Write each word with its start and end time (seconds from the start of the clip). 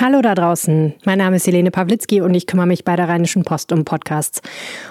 Hallo 0.00 0.22
da 0.22 0.34
draußen. 0.34 0.94
Mein 1.04 1.18
Name 1.18 1.36
ist 1.36 1.46
Helene 1.46 1.70
Pawlitzki 1.70 2.20
und 2.20 2.34
ich 2.34 2.48
kümmere 2.48 2.66
mich 2.66 2.84
bei 2.84 2.96
der 2.96 3.08
Rheinischen 3.08 3.44
Post 3.44 3.70
um 3.70 3.84
Podcasts. 3.84 4.42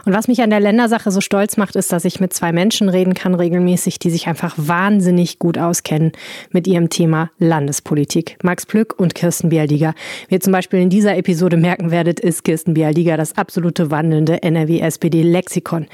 Und 0.05 0.13
was 0.13 0.29
mich 0.29 0.41
an 0.41 0.49
der 0.49 0.61
Ländersache 0.61 1.11
so 1.11 1.19
stolz 1.19 1.57
macht, 1.57 1.75
ist, 1.75 1.91
dass 1.91 2.05
ich 2.05 2.21
mit 2.21 2.31
zwei 2.31 2.53
Menschen 2.53 2.88
reden 2.88 3.13
kann 3.13 3.36
regelmäßig, 3.36 4.00
die 4.00 4.10
sich 4.10 4.28
einfach 4.28 4.54
wahnsinnig 4.55 5.39
gut 5.39 5.58
auskennen 5.58 6.13
mit 6.52 6.68
ihrem 6.68 6.89
Thema 6.89 7.31
Landespolitik. 7.38 8.38
Max 8.44 8.66
Plück 8.66 8.97
und 8.97 9.13
Kirsten 9.13 9.50
Bialdiger. 9.50 9.94
Wie 10.29 10.36
ihr 10.36 10.42
zum 10.42 10.54
Beispiel 10.54 10.79
in 10.79 10.89
dieser 10.89 11.17
Episode 11.17 11.58
merken 11.58 11.92
werdet, 11.92 12.22
ist 12.22 12.46
Kirsten 12.46 12.74
Bialdiger 12.74 13.17
das 13.17 13.38
absolute 13.38 13.92
wandelnde 13.92 14.42
NRW-SPD-Lexikon. 14.42 15.88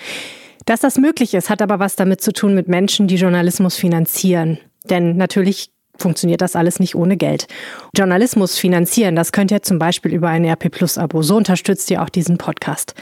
Dass 0.65 0.81
das 0.81 0.99
möglich 0.99 1.33
ist, 1.33 1.49
hat 1.49 1.63
aber 1.63 1.79
was 1.79 1.95
damit 1.95 2.21
zu 2.21 2.31
tun 2.31 2.53
mit 2.53 2.67
Menschen, 2.67 3.07
die 3.07 3.15
Journalismus 3.15 3.75
finanzieren. 3.75 4.59
Denn 4.87 5.17
natürlich 5.17 5.71
funktioniert 6.01 6.41
das 6.41 6.55
alles 6.55 6.79
nicht 6.79 6.95
ohne 6.95 7.17
Geld. 7.17 7.47
Journalismus 7.95 8.57
finanzieren, 8.57 9.15
das 9.15 9.31
könnt 9.31 9.51
ihr 9.51 9.61
zum 9.61 9.79
Beispiel 9.79 10.13
über 10.13 10.29
ein 10.29 10.45
RP 10.45 10.71
Plus 10.71 10.97
Abo. 10.97 11.21
So 11.21 11.37
unterstützt 11.37 11.89
ihr 11.91 12.01
auch 12.01 12.09
diesen 12.09 12.37
Podcast. 12.37 12.95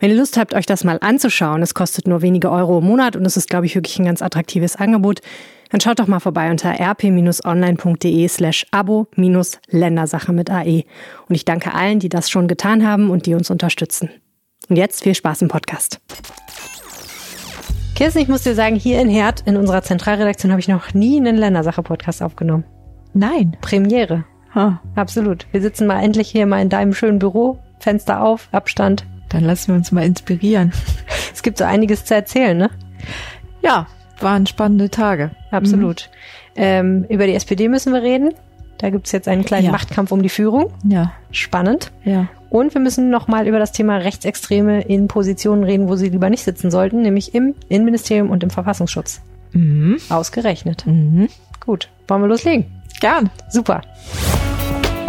Wenn 0.00 0.10
ihr 0.10 0.16
Lust 0.16 0.36
habt, 0.36 0.54
euch 0.54 0.66
das 0.66 0.84
mal 0.84 0.98
anzuschauen, 1.00 1.62
es 1.62 1.74
kostet 1.74 2.06
nur 2.06 2.22
wenige 2.22 2.50
Euro 2.50 2.78
im 2.78 2.84
Monat 2.84 3.16
und 3.16 3.24
es 3.24 3.36
ist, 3.36 3.48
glaube 3.48 3.66
ich, 3.66 3.74
wirklich 3.74 3.98
ein 3.98 4.06
ganz 4.06 4.22
attraktives 4.22 4.76
Angebot, 4.76 5.20
dann 5.70 5.80
schaut 5.80 6.00
doch 6.00 6.06
mal 6.06 6.20
vorbei 6.20 6.50
unter 6.50 6.78
rp-online.de 6.78 8.28
slash 8.28 8.66
abo-ländersache 8.72 10.32
mit 10.32 10.50
AE. 10.50 10.84
Und 11.28 11.34
ich 11.34 11.46
danke 11.46 11.72
allen, 11.72 11.98
die 11.98 12.10
das 12.10 12.28
schon 12.28 12.46
getan 12.46 12.86
haben 12.86 13.08
und 13.10 13.24
die 13.24 13.34
uns 13.34 13.50
unterstützen. 13.50 14.10
Und 14.68 14.76
jetzt 14.76 15.02
viel 15.02 15.14
Spaß 15.14 15.42
im 15.42 15.48
Podcast. 15.48 15.98
Kirsten, 17.94 18.20
ich 18.22 18.28
muss 18.28 18.42
dir 18.42 18.54
sagen, 18.54 18.76
hier 18.76 19.00
in 19.00 19.08
Herd, 19.08 19.42
in 19.46 19.56
unserer 19.56 19.82
Zentralredaktion, 19.82 20.50
habe 20.50 20.60
ich 20.60 20.68
noch 20.68 20.94
nie 20.94 21.18
einen 21.18 21.36
Ländersache-Podcast 21.36 22.22
aufgenommen. 22.22 22.64
Nein. 23.14 23.56
Premiere. 23.60 24.24
Huh. 24.54 24.72
Absolut. 24.96 25.46
Wir 25.52 25.60
sitzen 25.62 25.86
mal 25.86 26.02
endlich 26.02 26.28
hier 26.30 26.46
mal 26.46 26.60
in 26.62 26.68
deinem 26.68 26.94
schönen 26.94 27.18
Büro, 27.18 27.58
Fenster 27.78 28.22
auf, 28.22 28.48
Abstand. 28.52 29.06
Dann 29.28 29.44
lassen 29.44 29.68
wir 29.68 29.74
uns 29.76 29.92
mal 29.92 30.04
inspirieren. 30.04 30.72
Es 31.32 31.42
gibt 31.42 31.58
so 31.58 31.64
einiges 31.64 32.04
zu 32.04 32.14
erzählen, 32.14 32.56
ne? 32.56 32.70
Ja, 33.62 33.86
waren 34.20 34.46
spannende 34.46 34.90
Tage. 34.90 35.30
Absolut. 35.50 36.10
Mhm. 36.54 36.62
Ähm, 36.62 37.06
über 37.08 37.26
die 37.26 37.34
SPD 37.34 37.68
müssen 37.68 37.92
wir 37.92 38.02
reden. 38.02 38.32
Da 38.78 38.90
gibt's 38.90 39.12
jetzt 39.12 39.28
einen 39.28 39.44
kleinen 39.44 39.66
Ja. 39.66 39.72
Machtkampf 39.72 40.12
um 40.12 40.22
die 40.22 40.28
Führung. 40.28 40.72
Ja, 40.84 41.12
Spannend. 41.30 41.92
ja. 42.04 42.28
Und 42.52 42.74
wir 42.74 42.82
müssen 42.82 43.08
nochmal 43.08 43.48
über 43.48 43.58
das 43.58 43.72
Thema 43.72 43.96
Rechtsextreme 43.96 44.82
in 44.82 45.08
Positionen 45.08 45.64
reden, 45.64 45.88
wo 45.88 45.96
sie 45.96 46.10
lieber 46.10 46.28
nicht 46.28 46.44
sitzen 46.44 46.70
sollten, 46.70 47.00
nämlich 47.00 47.34
im 47.34 47.54
Innenministerium 47.70 48.28
und 48.28 48.42
im 48.42 48.50
Verfassungsschutz. 48.50 49.22
Mhm. 49.52 49.96
Ausgerechnet. 50.10 50.84
Mhm. 50.84 51.30
Gut, 51.64 51.88
wollen 52.08 52.20
wir 52.20 52.28
loslegen? 52.28 52.66
Gern. 53.00 53.30
Super. 53.48 53.80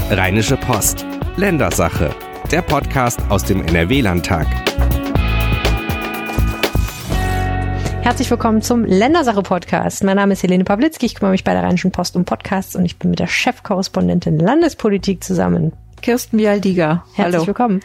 Rheinische 0.09 0.55
Post. 0.55 1.05
Ländersache. 1.35 2.15
Der 2.49 2.61
Podcast 2.61 3.19
aus 3.27 3.43
dem 3.43 3.61
NRW-Landtag. 3.65 4.47
Herzlich 8.03 8.31
willkommen 8.31 8.61
zum 8.61 8.85
Ländersache-Podcast. 8.85 10.05
Mein 10.05 10.15
Name 10.15 10.31
ist 10.31 10.43
Helene 10.43 10.63
Pawlitzki, 10.63 11.07
ich 11.07 11.15
kümmere 11.15 11.31
mich 11.33 11.43
bei 11.43 11.51
der 11.51 11.63
Rheinischen 11.63 11.91
Post 11.91 12.15
um 12.15 12.23
Podcasts 12.23 12.77
und 12.77 12.85
ich 12.85 12.99
bin 12.99 13.09
mit 13.09 13.19
der 13.19 13.27
Chefkorrespondentin 13.27 14.39
Landespolitik 14.39 15.25
zusammen. 15.25 15.73
Kirsten 16.03 16.37
Bialdiger. 16.37 17.05
Herzlich 17.13 17.35
Hallo. 17.35 17.47
willkommen. 17.47 17.79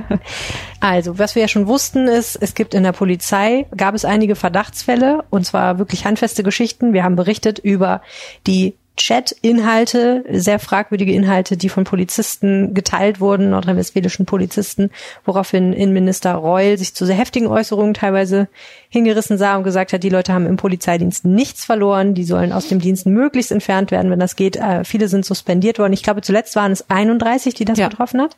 also, 0.80 1.18
was 1.18 1.34
wir 1.34 1.42
ja 1.42 1.48
schon 1.48 1.66
wussten, 1.68 2.08
ist, 2.08 2.34
es 2.34 2.54
gibt 2.54 2.74
in 2.74 2.82
der 2.82 2.92
Polizei, 2.92 3.66
gab 3.76 3.94
es 3.94 4.04
einige 4.04 4.34
Verdachtsfälle 4.34 5.22
und 5.30 5.44
zwar 5.46 5.78
wirklich 5.78 6.06
handfeste 6.06 6.42
Geschichten. 6.42 6.94
Wir 6.94 7.04
haben 7.04 7.14
berichtet 7.14 7.58
über 7.58 8.00
die 8.46 8.74
Chat-Inhalte, 8.96 10.24
sehr 10.30 10.58
fragwürdige 10.58 11.12
Inhalte, 11.12 11.56
die 11.56 11.68
von 11.68 11.84
Polizisten 11.84 12.74
geteilt 12.74 13.20
wurden, 13.20 13.50
nordrhein-westfälischen 13.50 14.26
Polizisten, 14.26 14.90
woraufhin 15.24 15.72
Innenminister 15.72 16.34
Reul 16.34 16.76
sich 16.76 16.94
zu 16.94 17.06
sehr 17.06 17.16
heftigen 17.16 17.46
Äußerungen 17.46 17.94
teilweise 17.94 18.48
hingerissen 18.90 19.38
sah 19.38 19.56
und 19.56 19.64
gesagt 19.64 19.92
hat, 19.92 20.02
die 20.02 20.10
Leute 20.10 20.32
haben 20.34 20.46
im 20.46 20.56
Polizeidienst 20.58 21.24
nichts 21.24 21.64
verloren, 21.64 22.14
die 22.14 22.24
sollen 22.24 22.52
aus 22.52 22.68
dem 22.68 22.80
Dienst 22.80 23.06
möglichst 23.06 23.50
entfernt 23.50 23.90
werden, 23.90 24.10
wenn 24.10 24.20
das 24.20 24.36
geht. 24.36 24.56
Äh, 24.56 24.84
viele 24.84 25.08
sind 25.08 25.24
suspendiert 25.24 25.78
worden. 25.78 25.94
Ich 25.94 26.02
glaube, 26.02 26.20
zuletzt 26.20 26.54
waren 26.56 26.72
es 26.72 26.90
31, 26.90 27.54
die 27.54 27.64
das 27.64 27.78
Ja. 27.78 27.88
betroffen 27.88 28.20
hat. 28.20 28.36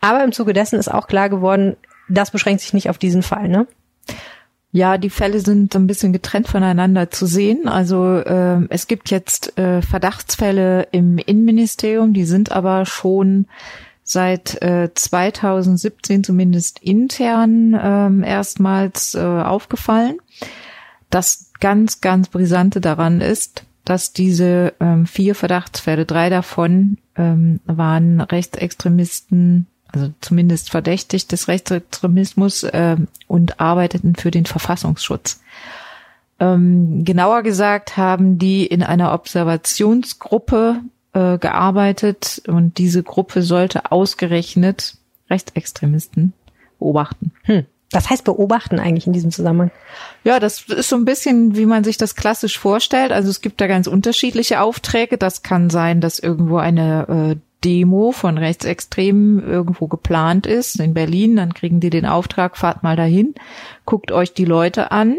Aber 0.00 0.22
im 0.22 0.32
Zuge 0.32 0.52
dessen 0.52 0.78
ist 0.78 0.88
auch 0.92 1.08
klar 1.08 1.28
geworden, 1.28 1.76
das 2.08 2.30
beschränkt 2.30 2.60
sich 2.60 2.72
nicht 2.72 2.90
auf 2.90 2.98
diesen 2.98 3.22
Fall, 3.22 3.48
ne? 3.48 3.66
Ja, 4.72 4.98
die 4.98 5.10
Fälle 5.10 5.40
sind 5.40 5.72
so 5.72 5.80
ein 5.80 5.88
bisschen 5.88 6.12
getrennt 6.12 6.46
voneinander 6.46 7.10
zu 7.10 7.26
sehen. 7.26 7.66
Also 7.66 8.24
ähm, 8.24 8.66
es 8.70 8.86
gibt 8.86 9.10
jetzt 9.10 9.58
äh, 9.58 9.82
Verdachtsfälle 9.82 10.86
im 10.92 11.18
Innenministerium, 11.18 12.12
die 12.12 12.24
sind 12.24 12.52
aber 12.52 12.86
schon 12.86 13.46
seit 14.04 14.62
äh, 14.62 14.90
2017 14.94 16.22
zumindest 16.22 16.80
intern 16.80 17.78
ähm, 17.80 18.22
erstmals 18.22 19.14
äh, 19.14 19.20
aufgefallen. 19.20 20.18
Das 21.10 21.50
ganz, 21.58 22.00
ganz 22.00 22.28
brisante 22.28 22.80
daran 22.80 23.20
ist, 23.20 23.64
dass 23.84 24.12
diese 24.12 24.74
ähm, 24.78 25.06
vier 25.06 25.34
Verdachtsfälle, 25.34 26.06
drei 26.06 26.30
davon 26.30 26.98
ähm, 27.16 27.60
waren 27.66 28.20
Rechtsextremisten, 28.20 29.66
also 29.92 30.12
zumindest 30.20 30.70
verdächtigt 30.70 31.32
des 31.32 31.48
Rechtsextremismus 31.48 32.66
ähm, 32.72 33.08
und 33.26 33.60
arbeiteten 33.60 34.14
für 34.14 34.30
den 34.30 34.46
Verfassungsschutz. 34.46 35.40
Ähm, 36.38 37.04
genauer 37.04 37.42
gesagt 37.42 37.96
haben 37.96 38.38
die 38.38 38.66
in 38.66 38.82
einer 38.82 39.12
Observationsgruppe 39.12 40.80
äh, 41.12 41.38
gearbeitet 41.38 42.42
und 42.46 42.78
diese 42.78 43.02
Gruppe 43.02 43.42
sollte 43.42 43.92
ausgerechnet 43.92 44.96
Rechtsextremisten 45.28 46.32
beobachten. 46.78 47.32
Hm. 47.42 47.66
Das 47.92 48.08
heißt 48.08 48.24
beobachten 48.24 48.78
eigentlich 48.78 49.08
in 49.08 49.12
diesem 49.12 49.32
Zusammenhang. 49.32 49.72
Ja, 50.22 50.38
das 50.38 50.62
ist 50.68 50.88
so 50.88 50.96
ein 50.96 51.04
bisschen, 51.04 51.56
wie 51.56 51.66
man 51.66 51.82
sich 51.82 51.96
das 51.96 52.14
klassisch 52.14 52.56
vorstellt. 52.58 53.10
Also 53.10 53.28
es 53.30 53.40
gibt 53.40 53.60
da 53.60 53.66
ganz 53.66 53.88
unterschiedliche 53.88 54.60
Aufträge. 54.60 55.18
Das 55.18 55.42
kann 55.42 55.70
sein, 55.70 56.00
dass 56.00 56.20
irgendwo 56.20 56.58
eine 56.58 57.34
äh, 57.34 57.36
Demo 57.64 58.12
von 58.12 58.38
Rechtsextremen 58.38 59.46
irgendwo 59.46 59.86
geplant 59.86 60.46
ist 60.46 60.80
in 60.80 60.94
Berlin. 60.94 61.36
Dann 61.36 61.54
kriegen 61.54 61.80
die 61.80 61.90
den 61.90 62.06
Auftrag, 62.06 62.56
fahrt 62.56 62.82
mal 62.82 62.96
dahin, 62.96 63.34
guckt 63.84 64.12
euch 64.12 64.32
die 64.32 64.44
Leute 64.44 64.90
an. 64.90 65.16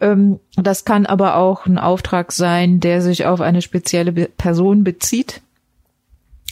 Ähm, 0.00 0.40
das 0.56 0.84
kann 0.84 1.06
aber 1.06 1.36
auch 1.36 1.66
ein 1.66 1.78
Auftrag 1.78 2.32
sein, 2.32 2.80
der 2.80 3.02
sich 3.02 3.26
auf 3.26 3.40
eine 3.40 3.62
spezielle 3.62 4.12
Person 4.12 4.84
bezieht 4.84 5.42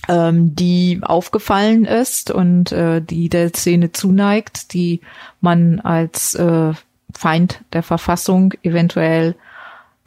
ähm, 0.09 0.57
die 0.57 1.01
aufgefallen 1.03 1.85
ist 1.85 2.31
und 2.31 2.73
äh, 2.73 3.01
die 3.01 3.29
der 3.29 3.51
Szene 3.51 3.93
zuneigt, 3.93 4.73
die 4.73 5.01
man 5.41 5.81
als 5.81 6.35
äh, 6.35 6.73
Feind 7.13 7.61
der 7.73 7.83
Verfassung 7.83 8.55
eventuell 8.63 9.35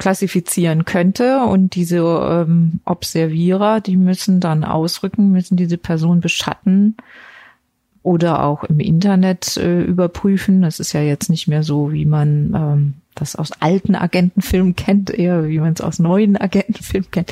klassifizieren 0.02 0.84
könnte. 0.84 1.44
Und 1.44 1.76
diese 1.76 2.00
ähm, 2.00 2.80
Observierer, 2.86 3.82
die 3.82 3.98
müssen 3.98 4.40
dann 4.40 4.64
ausrücken, 4.64 5.32
müssen 5.32 5.58
diese 5.58 5.78
Person 5.78 6.22
beschatten 6.22 6.98
oder 8.02 8.44
auch 8.44 8.64
im 8.64 8.80
Internet 8.80 9.58
äh, 9.58 9.84
überprüfen. 9.84 10.64
Das 10.64 10.80
ist 10.80 10.94
ja 10.94 11.02
jetzt 11.02 11.30
nicht 11.30 11.48
mehr 11.48 11.62
so, 11.62 11.94
wie 11.94 12.08
man 12.08 12.52
ähm, 12.56 12.94
das 13.14 13.36
aus 13.36 13.52
alten 13.60 13.94
Agentenfilmen 13.94 14.76
kennt, 14.76 15.12
eher 15.12 15.48
wie 15.48 15.60
man 15.60 15.74
es 15.74 15.82
aus 15.82 16.00
neuen 16.00 16.36
Agentenfilmen 16.36 17.12
kennt. 17.12 17.32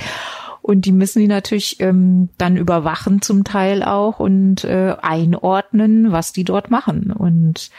Und 0.62 0.86
die 0.86 0.91
müssen 0.91 1.22
die 1.22 1.28
natürlich 1.28 1.80
ähm, 1.80 2.30
dann 2.38 2.56
überwachen 2.56 3.24
zum 3.24 3.46
Teil 3.46 3.81
auch 3.81 4.19
und 4.19 4.63
äh, 4.63 4.96
einordnen, 5.01 6.12
was 6.12 6.34
die 6.34 6.44
dort 6.44 6.69
machen. 6.69 7.12
Und 7.12 7.72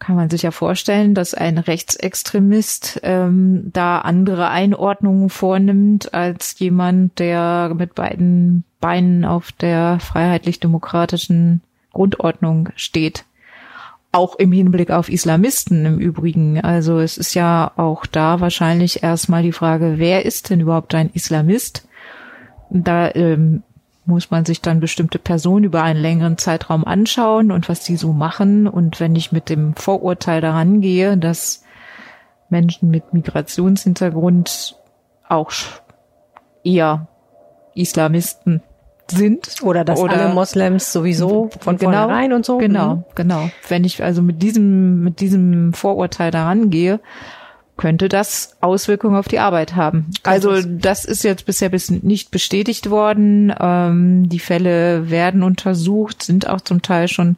kann 0.00 0.16
man 0.16 0.30
sich 0.30 0.42
ja 0.42 0.50
vorstellen, 0.50 1.14
dass 1.14 1.34
ein 1.34 1.58
Rechtsextremist 1.58 3.00
ähm, 3.04 3.70
da 3.72 3.98
andere 3.98 4.48
Einordnungen 4.48 5.28
vornimmt 5.28 6.14
als 6.14 6.58
jemand, 6.58 7.18
der 7.18 7.72
mit 7.76 7.94
beiden 7.94 8.64
Beinen 8.80 9.26
auf 9.26 9.52
der 9.52 10.00
freiheitlich-demokratischen 10.00 11.60
Grundordnung 11.92 12.70
steht. 12.76 13.26
Auch 14.10 14.36
im 14.36 14.52
Hinblick 14.52 14.90
auf 14.90 15.10
Islamisten 15.10 15.84
im 15.84 15.98
Übrigen. 15.98 16.60
Also 16.60 16.98
es 16.98 17.18
ist 17.18 17.34
ja 17.34 17.70
auch 17.76 18.06
da 18.06 18.40
wahrscheinlich 18.40 19.02
erstmal 19.02 19.42
die 19.42 19.52
Frage, 19.52 19.94
wer 19.98 20.24
ist 20.24 20.48
denn 20.50 20.60
überhaupt 20.60 20.94
ein 20.94 21.10
Islamist? 21.12 21.86
Da 22.70 23.14
ähm, 23.14 23.62
muss 24.10 24.30
man 24.30 24.44
sich 24.44 24.60
dann 24.60 24.80
bestimmte 24.80 25.18
Personen 25.18 25.64
über 25.64 25.82
einen 25.82 26.00
längeren 26.02 26.36
Zeitraum 26.36 26.84
anschauen 26.84 27.50
und 27.50 27.68
was 27.70 27.80
die 27.84 27.96
so 27.96 28.12
machen. 28.12 28.66
Und 28.68 29.00
wenn 29.00 29.16
ich 29.16 29.32
mit 29.32 29.48
dem 29.48 29.74
Vorurteil 29.74 30.40
daran 30.42 30.80
gehe, 30.82 31.16
dass 31.16 31.62
Menschen 32.50 32.90
mit 32.90 33.14
Migrationshintergrund 33.14 34.76
auch 35.28 35.52
eher 36.64 37.06
Islamisten 37.74 38.62
sind. 39.10 39.56
Oder 39.62 39.84
dass 39.84 39.98
Oder- 40.00 40.14
alle 40.20 40.34
Moslems 40.34 40.92
sowieso 40.92 41.50
von 41.60 41.76
Genau, 41.78 41.90
vornherein 41.92 42.32
und 42.32 42.44
so. 42.46 42.58
Genau, 42.58 42.96
Mhm. 42.96 43.04
genau. 43.14 43.50
Wenn 43.68 43.84
ich 43.84 44.02
also 44.02 44.22
mit 44.22 44.42
diesem, 44.42 45.02
mit 45.02 45.20
diesem 45.20 45.72
Vorurteil 45.72 46.30
daran 46.30 46.70
gehe, 46.70 47.00
könnte 47.80 48.10
das 48.10 48.58
Auswirkungen 48.60 49.16
auf 49.16 49.26
die 49.26 49.38
Arbeit 49.38 49.74
haben. 49.74 50.10
Also 50.22 50.60
das 50.60 51.06
ist 51.06 51.24
jetzt 51.24 51.46
bisher 51.46 51.70
bis 51.70 51.90
nicht 51.90 52.30
bestätigt 52.30 52.90
worden. 52.90 53.54
Ähm, 53.58 54.28
die 54.28 54.38
Fälle 54.38 55.08
werden 55.08 55.42
untersucht, 55.42 56.22
sind 56.22 56.46
auch 56.46 56.60
zum 56.60 56.82
Teil 56.82 57.08
schon 57.08 57.36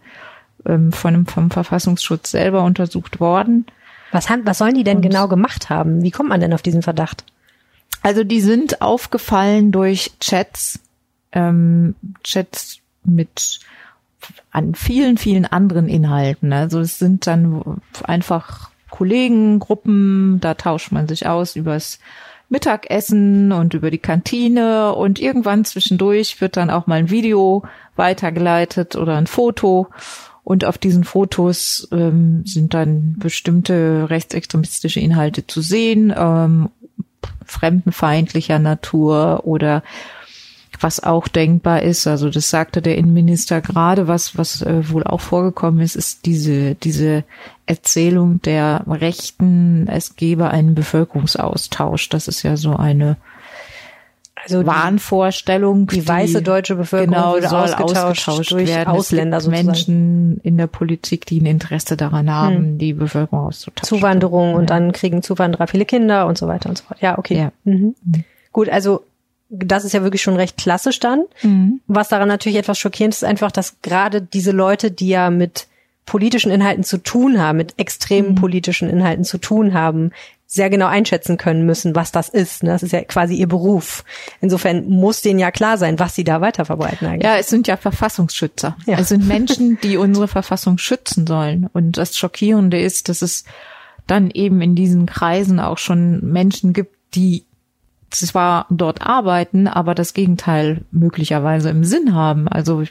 ähm, 0.67 0.91
von, 0.91 1.27
vom 1.27 1.53
Verfassungsschutz 1.53 2.33
selber 2.33 2.65
untersucht 2.65 3.21
worden. 3.21 3.67
Was, 4.11 4.31
haben, 4.31 4.45
was 4.45 4.59
sollen 4.59 4.75
die 4.75 4.83
denn 4.83 4.97
Und, 4.97 5.03
genau 5.03 5.29
gemacht 5.29 5.71
haben? 5.71 6.03
Wie 6.03 6.11
kommt 6.11 6.29
man 6.29 6.41
denn 6.41 6.53
auf 6.53 6.63
diesen 6.63 6.83
Verdacht? 6.83 7.25
Also 8.03 8.25
die 8.25 8.41
sind 8.41 8.83
aufgefallen 8.83 9.71
durch 9.71 10.11
Chats, 10.19 10.81
ähm, 11.31 11.95
Chats 12.25 12.81
mit 13.05 13.61
an 14.51 14.75
vielen, 14.75 15.19
vielen 15.19 15.47
anderen 15.47 15.89
Inhalten. 15.89 16.53
Also 16.53 16.81
es 16.81 16.99
sind 16.99 17.29
dann 17.29 17.81
einfach 18.03 18.72
Kollegengruppen, 18.93 20.39
da 20.41 20.55
tauscht 20.55 20.93
man 20.93 21.09
sich 21.09 21.27
aus 21.27 21.57
übers 21.57 21.99
Mittagessen 22.51 23.51
und 23.51 23.73
über 23.73 23.91
die 23.91 23.99
Kantine 23.99 24.95
und 24.95 25.19
irgendwann 25.19 25.65
zwischendurch 25.65 26.43
wird 26.43 26.59
dann 26.59 26.69
auch 26.69 26.87
mal 26.87 26.97
ein 26.97 27.11
Video 27.11 27.65
weitergeleitet 27.97 28.95
oder 28.95 29.17
ein 29.17 29.27
Foto. 29.27 29.89
Und 30.45 30.67
auf 30.67 30.77
diesen 30.77 31.05
Fotos 31.05 31.89
ähm, 31.91 32.43
sind 32.45 32.75
dann 32.75 33.17
bestimmte 33.19 34.11
rechtsextremistische 34.11 35.01
Inhalte 35.01 35.47
zu 35.47 35.63
sehen, 35.63 36.13
ähm, 36.15 36.69
fremdenfeindlicher 37.47 38.59
Natur 38.59 39.43
oder 39.45 39.83
was 40.83 41.03
auch 41.03 41.29
denkbar 41.29 41.83
ist, 41.83 42.07
also 42.07 42.31
das 42.31 42.51
sagte 42.51 42.83
der 42.83 42.97
Innenminister 42.97 43.61
gerade, 43.61 44.09
was, 44.09 44.37
was 44.37 44.63
äh, 44.63 44.89
wohl 44.91 45.05
auch 45.05 45.21
vorgekommen 45.21 45.81
ist, 45.81 45.97
ist 45.97 46.27
diese, 46.27 46.75
diese 46.75 47.25
Erzählung 47.67 48.43
der 48.43 48.85
Rechten, 48.87 49.89
es 49.89 50.17
gebe 50.17 50.51
einen 50.51 50.75
Bevölkerungsaustausch. 50.75 52.09
Das 52.09 52.29
ist 52.29 52.43
ja 52.43 52.57
so 52.57 52.77
eine 52.77 53.17
also 54.43 54.67
Wahnvorstellung. 54.67 55.87
Die, 55.87 56.01
die 56.01 56.09
weiße 56.09 56.43
deutsche 56.43 56.75
Bevölkerung 56.75 57.15
genau, 57.15 57.49
soll 57.49 57.61
ausgetauscht, 57.61 58.29
ausgetauscht 58.29 58.53
durch 58.53 58.69
werden. 58.69 58.89
Ausländer 58.89 59.39
gibt 59.39 59.51
Menschen 59.51 60.41
in 60.43 60.57
der 60.57 60.67
Politik, 60.67 61.27
die 61.27 61.41
ein 61.41 61.47
Interesse 61.47 61.97
daran 61.97 62.31
haben, 62.31 62.57
hm. 62.57 62.79
die 62.79 62.93
Bevölkerung 62.93 63.47
auszutauschen. 63.47 63.87
Zuwanderung 63.99 64.51
ja. 64.51 64.57
und 64.57 64.71
dann 64.71 64.93
kriegen 64.93 65.23
Zuwanderer 65.23 65.67
viele 65.67 65.85
Kinder 65.85 66.27
und 66.27 66.39
so 66.39 66.49
weiter 66.49 66.69
und 66.69 66.79
so 66.79 66.85
fort. 66.85 67.01
Ja, 67.01 67.19
okay. 67.19 67.37
Ja. 67.37 67.53
Mhm. 67.65 67.95
Mhm. 68.05 68.25
Gut, 68.53 68.69
also 68.69 69.05
das 69.53 69.85
ist 69.85 69.93
ja 69.93 70.03
wirklich 70.03 70.23
schon 70.23 70.37
recht 70.37 70.57
klassisch 70.57 70.99
dann. 70.99 71.25
Mhm. 71.43 71.81
Was 71.87 72.09
daran 72.09 72.29
natürlich 72.29 72.59
etwas 72.59 72.79
schockierend 72.79 73.15
ist, 73.15 73.25
einfach, 73.25 73.53
dass 73.53 73.77
gerade 73.83 74.23
diese 74.23 74.51
Leute, 74.51 74.91
die 74.91 75.09
ja 75.09 75.31
mit 75.31 75.69
politischen 76.07 76.51
Inhalten 76.51 76.85
zu 76.85 76.99
tun 76.99 77.39
haben, 77.39 77.59
mit 77.59 77.75
extremen 77.79 78.31
mhm. 78.31 78.35
politischen 78.37 78.89
Inhalten 78.89 79.25
zu 79.25 79.39
tun 79.39 79.75
haben, 79.75 80.11
sehr 80.47 80.69
genau 80.69 80.87
einschätzen 80.87 81.39
können 81.39 81.65
müssen, 81.65 81.95
was 81.95 82.13
das 82.13 82.29
ist. 82.29 82.63
Ne? 82.63 82.71
Das 82.71 82.83
ist 82.83 82.93
ja 82.93 83.03
quasi 83.05 83.35
ihr 83.35 83.49
Beruf. 83.49 84.05
Insofern 84.43 84.87
muss 84.87 85.23
denen 85.23 85.39
ja 85.39 85.51
klar 85.51 85.79
sein, 85.79 85.99
was 85.99 86.15
sie 86.15 86.25
da 86.25 86.43
weiterverbreiten 86.43 87.07
eigentlich. 87.07 87.25
Ja, 87.25 87.37
es 87.37 87.49
sind 87.49 87.67
ja 87.69 87.79
Verfassungsschützer. 87.79 88.77
Ja. 88.85 88.99
Es 88.99 89.09
sind 89.09 89.27
Menschen, 89.27 89.79
die 89.83 89.97
unsere 89.97 90.29
Verfassung 90.29 90.77
schützen 90.77 91.27
sollen. 91.27 91.69
Und 91.73 91.97
das 91.97 92.19
Schockierende 92.19 92.79
ist, 92.79 93.09
dass 93.09 93.23
es 93.23 93.45
dann 94.07 94.31
eben 94.31 94.61
in 94.61 94.75
diesen 94.75 95.07
Kreisen 95.07 95.59
auch 95.59 95.79
schon 95.79 96.21
Menschen 96.21 96.75
gibt, 96.75 96.97
die 97.15 97.45
zwar 98.19 98.67
dort 98.71 99.03
arbeiten, 99.03 99.69
aber 99.69 99.95
das 99.95 100.15
Gegenteil 100.15 100.85
möglicherweise 100.91 101.71
im 101.71 101.85
Sinn 101.85 102.15
haben. 102.15 102.49
Also 102.49 102.85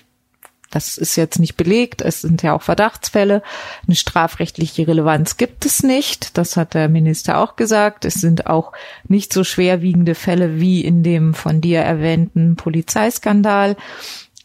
das 0.72 0.98
ist 0.98 1.18
jetzt 1.18 1.38
nicht 1.38 1.58
belegt. 1.58 2.02
Es 2.02 2.22
sind 2.22 2.42
ja 2.42 2.54
auch 2.54 2.62
Verdachtsfälle. 2.62 3.44
Eine 3.86 3.96
strafrechtliche 3.96 4.88
Relevanz 4.88 5.36
gibt 5.36 5.66
es 5.66 5.84
nicht. 5.84 6.38
Das 6.38 6.56
hat 6.56 6.74
der 6.74 6.88
Minister 6.88 7.38
auch 7.38 7.58
gesagt. 7.58 8.06
Es 8.06 8.16
sind 8.16 8.48
auch 8.48 8.72
nicht 9.08 9.34
so 9.34 9.44
schwerwiegende 9.44 10.16
Fälle 10.16 10.60
wie 10.60 10.82
in 10.82 11.04
dem 11.04 11.34
von 11.34 11.60
dir 11.60 11.82
erwähnten 11.82 12.56
Polizeiskandal. 12.56 13.76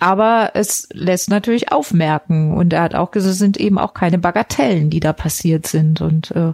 Aber 0.01 0.51
es 0.55 0.89
lässt 0.93 1.31
natürlich 1.31 1.71
aufmerken. 1.71 2.53
Und 2.55 2.73
er 2.73 2.83
hat 2.83 2.97
auch 2.97 3.13
gesagt, 3.13 3.33
es 3.33 3.39
sind 3.39 3.57
eben 3.57 3.79
auch 3.79 3.95
keine 3.95 4.19
Bagatellen, 4.19 4.91
die 4.91 5.01
da 5.01 5.13
passiert 5.13 5.69
sind. 5.69 6.01
Und 6.01 6.33
äh, 6.33 6.53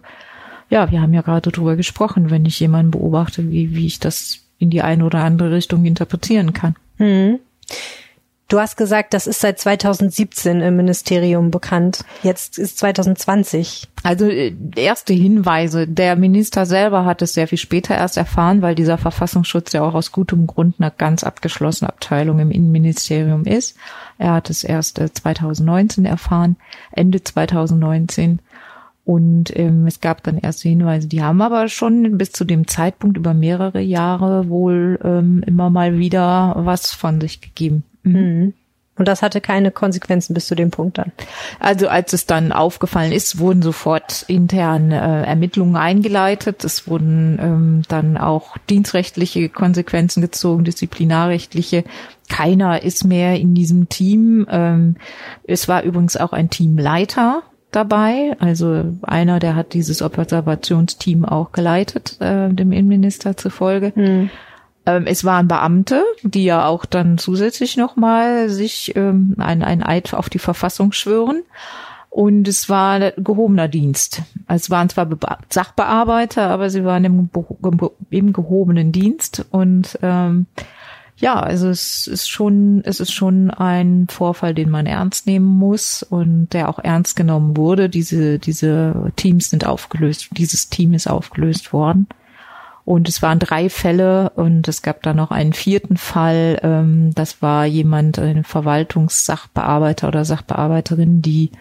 ja, 0.73 0.91
wir 0.91 1.03
haben 1.03 1.13
ja 1.13 1.21
gerade 1.21 1.51
drüber 1.51 1.77
gesprochen, 1.77 2.31
wenn 2.31 2.47
ich 2.47 2.59
jemanden 2.59 2.93
beobachte, 2.93 3.51
wie, 3.51 3.75
wie 3.75 3.87
ich 3.87 4.01
das 4.01 4.39
in 4.59 4.71
die 4.71 4.81
eine 4.81 5.05
oder 5.05 5.23
andere 5.23 5.53
Richtung 5.53 5.85
interpretieren 5.85 6.55
kann. 6.55 6.77
Mhm. 6.97 7.41
Du 8.49 8.59
hast 8.59 8.79
gesagt, 8.79 9.13
das 9.13 9.27
ist 9.27 9.41
seit 9.41 9.59
2017 9.59 10.63
im 10.63 10.77
Ministerium 10.77 11.51
bekannt. 11.51 12.07
Jetzt 12.23 12.59
ist 12.59 12.79
2020. 12.79 13.89
Also 14.03 14.27
äh, 14.27 14.55
erste 14.77 15.13
Hinweise. 15.13 15.87
Der 15.87 16.17
Minister 16.17 16.65
selber 16.65 17.05
hat 17.05 17.21
es 17.21 17.35
sehr 17.35 17.49
viel 17.49 17.59
später 17.59 17.95
erst 17.95 18.17
erfahren, 18.17 18.63
weil 18.63 18.75
dieser 18.75 18.97
Verfassungsschutz 18.97 19.73
ja 19.73 19.83
auch 19.83 19.95
aus 19.95 20.11
gutem 20.11 20.47
Grund 20.47 20.77
eine 20.79 20.91
ganz 20.91 21.23
abgeschlossene 21.23 21.91
Abteilung 21.91 22.39
im 22.39 22.51
Innenministerium 22.51 23.45
ist. 23.45 23.77
Er 24.17 24.33
hat 24.33 24.49
es 24.49 24.65
erst 24.65 25.03
2019 25.13 26.07
äh, 26.07 26.09
erfahren, 26.09 26.57
Ende 26.93 27.23
2019. 27.23 28.41
Und 29.05 29.57
ähm, 29.59 29.87
es 29.87 30.01
gab 30.01 30.23
dann 30.23 30.39
erste 30.39 30.69
Hinweise, 30.69 31.09
die 31.09 31.23
haben 31.23 31.43
aber 31.43 31.69
schon 31.69 32.19
bis 32.19 32.31
zu 32.31 32.45
dem 32.45 32.69
Zeitpunkt 32.69 33.17
über 33.17 33.35
mehrere 33.35 33.81
Jahre 33.81 34.49
wohl 34.49 34.99
ähm, 35.03 35.43
immer 35.45 35.71
mal 35.71 35.99
wieder 35.99 36.55
was 36.59 36.93
von 36.93 37.21
sich 37.21 37.41
gegeben. 37.41 37.83
Mhm. 38.03 38.13
mhm. 38.13 38.55
Und 38.99 39.09
das 39.09 39.23
hatte 39.23 39.41
keine 39.41 39.71
Konsequenzen 39.71 40.35
bis 40.35 40.47
zu 40.47 40.55
dem 40.55 40.71
Punkt 40.71 40.99
dann. 40.99 41.13
Also 41.59 41.89
als 41.89 42.13
es 42.13 42.27
dann 42.27 42.53
aufgefallen 42.53 43.11
ist, 43.11 43.39
wurden 43.39 43.63
sofort 43.63 44.27
intern 44.29 44.93
äh, 44.93 45.25
Ermittlungen 45.25 45.77
eingeleitet. 45.77 46.63
Es 46.63 46.87
wurden 46.87 47.39
ähm, 47.41 47.83
dann 47.89 48.19
auch 48.19 48.59
dienstrechtliche 48.69 49.49
Konsequenzen 49.49 50.21
gezogen, 50.21 50.65
disziplinarrechtliche. 50.65 51.85
Keiner 52.29 52.83
ist 52.83 53.05
mehr 53.05 53.41
in 53.41 53.55
diesem 53.55 53.89
Team. 53.89 54.47
Ähm, 54.51 54.97
es 55.45 55.69
war 55.69 55.85
übrigens 55.85 56.19
auch 56.19 56.35
ein 56.35 56.51
Teamleiter 56.51 57.43
dabei. 57.73 58.37
Also 58.39 58.95
einer, 59.03 59.39
der 59.39 59.57
hat 59.57 59.75
dieses 59.75 60.03
Observationsteam 60.03 61.25
auch 61.25 61.53
geleitet, 61.53 62.21
äh, 62.21 62.49
dem 62.51 62.73
Innenminister 62.73 63.37
zufolge. 63.37 63.93
Mhm. 63.95 64.31
Ähm, 64.85 65.07
es 65.07 65.25
waren 65.25 65.49
Beamte, 65.49 66.03
die 66.23 66.45
ja 66.45 66.67
auch 66.67 66.85
dann 66.85 67.19
zusätzlich 67.19 67.77
nochmal 67.77 68.49
sich 68.49 68.95
ähm, 68.97 69.35
ein, 69.39 69.63
ein 69.63 69.83
Eid 69.83 70.15
auf 70.15 70.29
die 70.29 70.39
Verfassung 70.39 70.93
schwören. 70.93 71.43
Und 72.11 72.47
es 72.47 72.69
war 72.69 73.13
gehobener 73.13 73.69
Dienst. 73.69 74.21
Es 74.47 74.69
waren 74.69 74.91
zwar 74.91 75.07
Be 75.07 75.17
Sachbearbeiter, 75.49 76.51
aber 76.51 76.69
sie 76.69 76.85
waren 76.85 77.05
im, 77.05 77.31
im 78.11 78.33
gehobenen 78.35 78.93
Dienst. 78.93 79.47
Und 79.51 79.99
ähm, 80.03 80.47
ja, 81.23 81.39
also 81.39 81.69
es 81.69 82.09
ist 82.09 82.29
schon, 82.29 82.83
es 82.85 82.99
ist 82.99 83.13
schon 83.13 83.53
ein 83.53 84.09
Vorfall, 84.11 84.55
den 84.55 84.71
man 84.71 84.87
ernst 84.87 85.29
nehmen 85.29 85.47
muss 85.47 86.03
und 86.03 86.49
der 86.53 86.69
auch 86.69 86.81
ernst 86.81 87.15
genommen 87.15 87.57
wurde. 87.57 87.89
Diese, 87.89 88.41
diese 88.41 89.13
Teams 89.15 89.49
sind 89.49 89.65
aufgelöst, 89.65 90.31
dieses 90.33 90.69
Team 90.69 90.95
ist 90.95 91.07
aufgelöst 91.07 91.73
worden. 91.73 92.09
Und 92.85 93.09
es 93.09 93.23
waren 93.23 93.39
drei 93.39 93.69
Fälle 93.69 94.31
und 94.31 94.67
es 94.67 94.83
gab 94.83 95.01
da 95.05 95.15
noch 95.15 95.31
einen 95.31 95.53
vierten 95.53 95.97
Fall. 95.97 96.59
Ähm, 96.65 97.15
das 97.15 97.41
war 97.41 97.67
jemand, 97.67 98.19
eine 98.19 98.43
Verwaltungssachbearbeiter 98.43 100.09
oder 100.09 100.25
Sachbearbeiterin, 100.25 101.23
die 101.23 101.53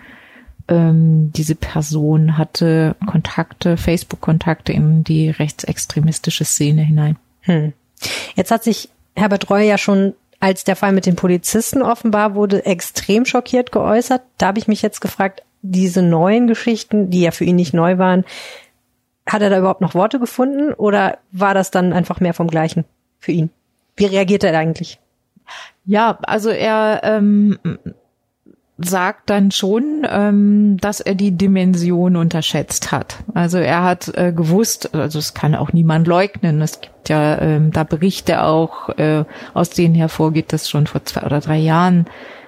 ähm, 0.69 1.31
diese 1.33 1.53
Person 1.53 2.39
hatte 2.39 2.95
Kontakte, 3.05 3.77
Facebook-Kontakte 3.77 4.73
in 4.73 5.03
die 5.03 5.29
rechtsextremistische 5.29 6.45
Szene 6.45 6.81
hinein. 6.81 7.17
Hm. 7.41 7.73
Jetzt 8.35 8.49
hat 8.49 8.63
sich 8.63 8.89
Herbert 9.15 9.49
Reul 9.49 9.61
ja 9.61 9.77
schon, 9.77 10.13
als 10.39 10.63
der 10.63 10.75
Fall 10.75 10.91
mit 10.91 11.05
den 11.05 11.15
Polizisten 11.15 11.81
offenbar 11.81 12.35
wurde, 12.35 12.65
extrem 12.65 13.25
schockiert 13.25 13.71
geäußert. 13.71 14.21
Da 14.37 14.47
habe 14.47 14.59
ich 14.59 14.67
mich 14.67 14.81
jetzt 14.81 15.01
gefragt, 15.01 15.43
diese 15.61 16.01
neuen 16.01 16.47
Geschichten, 16.47 17.09
die 17.09 17.21
ja 17.21 17.31
für 17.31 17.43
ihn 17.43 17.55
nicht 17.55 17.73
neu 17.73 17.97
waren, 17.97 18.25
hat 19.27 19.41
er 19.41 19.49
da 19.49 19.59
überhaupt 19.59 19.81
noch 19.81 19.93
Worte 19.93 20.19
gefunden 20.19 20.73
oder 20.73 21.19
war 21.31 21.53
das 21.53 21.71
dann 21.71 21.93
einfach 21.93 22.19
mehr 22.19 22.33
vom 22.33 22.47
Gleichen 22.47 22.85
für 23.19 23.31
ihn? 23.31 23.49
Wie 23.95 24.05
reagiert 24.05 24.43
er 24.43 24.57
eigentlich? 24.57 24.99
Ja, 25.85 26.17
also 26.23 26.49
er 26.49 27.01
ähm, 27.03 27.59
sagt 28.85 29.29
dann 29.29 29.51
schon, 29.51 30.05
ähm, 30.09 30.77
dass 30.79 30.99
er 30.99 31.15
die 31.15 31.31
Dimension 31.31 32.15
unterschätzt 32.15 32.91
hat. 32.91 33.17
Also 33.33 33.57
er 33.57 33.83
hat 33.83 34.15
äh, 34.15 34.33
gewusst, 34.33 34.93
also 34.93 35.19
es 35.19 35.33
kann 35.33 35.55
auch 35.55 35.73
niemand 35.73 36.07
leugnen. 36.07 36.61
Es 36.61 36.81
gibt 36.81 37.09
ja 37.09 37.39
ähm, 37.39 37.71
da 37.71 37.83
Berichte 37.83 38.43
auch, 38.43 38.89
äh, 38.97 39.25
aus 39.53 39.69
denen 39.71 39.95
hervorgeht, 39.95 40.53
dass 40.53 40.69
schon 40.69 40.87
vor 40.87 41.03
zwei 41.05 41.23
oder 41.23 41.39
drei 41.39 41.57
Jahren 41.57 42.05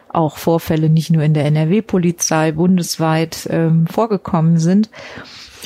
auch 0.09 0.37
Vorfälle 0.37 0.89
nicht 0.89 1.09
nur 1.09 1.23
in 1.23 1.33
der 1.33 1.45
NRW-Polizei 1.45 2.51
bundesweit 2.51 3.47
ähm, 3.49 3.87
vorgekommen 3.87 4.59
sind. 4.59 4.89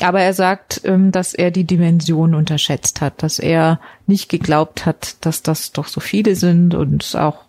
Aber 0.00 0.20
er 0.20 0.32
sagt, 0.32 0.80
ähm, 0.84 1.12
dass 1.12 1.34
er 1.34 1.50
die 1.50 1.64
Dimension 1.64 2.34
unterschätzt 2.34 3.00
hat, 3.00 3.22
dass 3.22 3.38
er 3.38 3.80
nicht 4.06 4.28
geglaubt 4.28 4.86
hat, 4.86 5.16
dass 5.24 5.42
das 5.42 5.72
doch 5.72 5.86
so 5.86 6.00
viele 6.00 6.36
sind 6.36 6.74
und 6.74 7.14
auch 7.16 7.47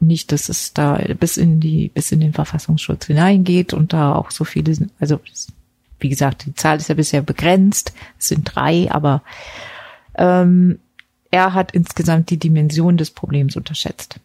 nicht, 0.00 0.32
dass 0.32 0.48
es 0.48 0.72
da 0.72 0.98
bis 1.18 1.36
in 1.36 1.60
die, 1.60 1.88
bis 1.88 2.12
in 2.12 2.20
den 2.20 2.32
Verfassungsschutz 2.32 3.06
hineingeht 3.06 3.72
und 3.72 3.92
da 3.92 4.14
auch 4.14 4.30
so 4.30 4.44
viele 4.44 4.74
sind. 4.74 4.92
Also 4.98 5.20
wie 6.00 6.08
gesagt, 6.08 6.46
die 6.46 6.54
Zahl 6.54 6.76
ist 6.78 6.88
ja 6.88 6.94
bisher 6.94 7.22
begrenzt, 7.22 7.92
es 8.18 8.28
sind 8.28 8.54
drei, 8.54 8.90
aber 8.90 9.22
ähm, 10.16 10.78
er 11.30 11.54
hat 11.54 11.72
insgesamt 11.72 12.30
die 12.30 12.38
Dimension 12.38 12.96
des 12.96 13.10
Problems 13.10 13.56
unterschätzt. 13.56 14.20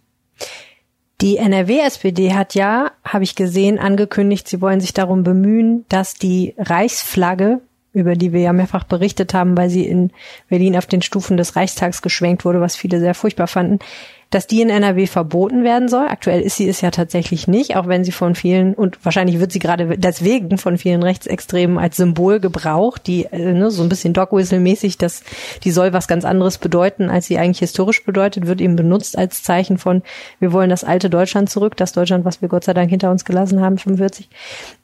Die 1.21 1.37
NRW-SPD 1.37 2.33
hat 2.33 2.55
ja, 2.55 2.91
habe 3.03 3.23
ich 3.23 3.35
gesehen, 3.35 3.77
angekündigt, 3.77 4.47
sie 4.47 4.61
wollen 4.61 4.79
sich 4.79 4.93
darum 4.93 5.23
bemühen, 5.23 5.85
dass 5.89 6.13
die 6.13 6.53
Reichsflagge, 6.57 7.61
über 7.91 8.15
die 8.15 8.31
wir 8.31 8.39
ja 8.39 8.53
mehrfach 8.53 8.85
berichtet 8.85 9.33
haben, 9.33 9.57
weil 9.57 9.69
sie 9.69 9.85
in 9.85 10.11
Berlin 10.47 10.77
auf 10.77 10.85
den 10.85 11.01
Stufen 11.01 11.35
des 11.35 11.55
Reichstags 11.55 12.01
geschwenkt 12.01 12.45
wurde, 12.45 12.61
was 12.61 12.77
viele 12.77 12.99
sehr 12.99 13.15
furchtbar 13.15 13.47
fanden, 13.47 13.79
dass 14.29 14.45
die 14.45 14.61
in 14.61 14.69
NRW 14.69 15.07
verboten 15.07 15.63
werden 15.63 15.89
soll. 15.89 16.07
Aktuell 16.07 16.41
ist 16.41 16.57
sie 16.57 16.69
es 16.69 16.81
ja 16.81 16.91
tatsächlich 16.91 17.47
nicht, 17.47 17.75
auch 17.75 17.87
wenn 17.87 18.03
sie 18.03 18.11
von 18.11 18.35
vielen, 18.35 18.75
und 18.75 19.03
wahrscheinlich 19.03 19.39
wird 19.39 19.51
sie 19.51 19.59
gerade 19.59 19.97
deswegen 19.97 20.59
von 20.59 20.77
vielen 20.77 21.01
Rechtsextremen 21.01 21.79
als 21.79 21.97
Symbol 21.97 22.39
gebraucht, 22.39 23.07
die 23.07 23.25
äh, 23.25 23.53
ne, 23.53 23.71
so 23.71 23.81
ein 23.81 23.89
bisschen 23.89 24.13
Dogwhistle-mäßig, 24.13 24.99
dass 24.99 25.23
die 25.63 25.71
soll 25.71 25.93
was 25.93 26.07
ganz 26.07 26.25
anderes 26.25 26.59
bedeuten, 26.59 27.09
als 27.09 27.25
sie 27.25 27.39
eigentlich 27.39 27.59
historisch 27.59 28.05
bedeutet, 28.05 28.45
wird 28.45 28.61
eben 28.61 28.75
benutzt 28.75 29.17
als 29.17 29.41
Zeichen 29.41 29.79
von, 29.79 30.03
wir 30.39 30.53
wollen 30.53 30.69
das 30.69 30.83
alte 30.83 31.09
Deutschland 31.09 31.49
zurück, 31.49 31.75
das 31.75 31.93
Deutschland, 31.93 32.23
was 32.23 32.41
wir 32.41 32.49
Gott 32.49 32.63
sei 32.63 32.73
Dank 32.73 32.91
hinter 32.91 33.09
uns 33.09 33.25
gelassen 33.25 33.61
haben, 33.61 33.79
45. 33.79 34.29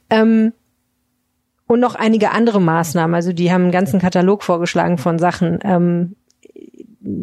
Ähm, 0.10 0.54
und 1.68 1.80
noch 1.80 1.96
einige 1.96 2.32
andere 2.32 2.62
Maßnahmen. 2.62 3.16
Also 3.16 3.34
die 3.34 3.52
haben 3.52 3.64
einen 3.64 3.72
ganzen 3.72 4.00
Katalog 4.00 4.44
vorgeschlagen 4.44 4.98
von 4.98 5.18
Sachen. 5.20 5.60
Ähm, 5.64 6.16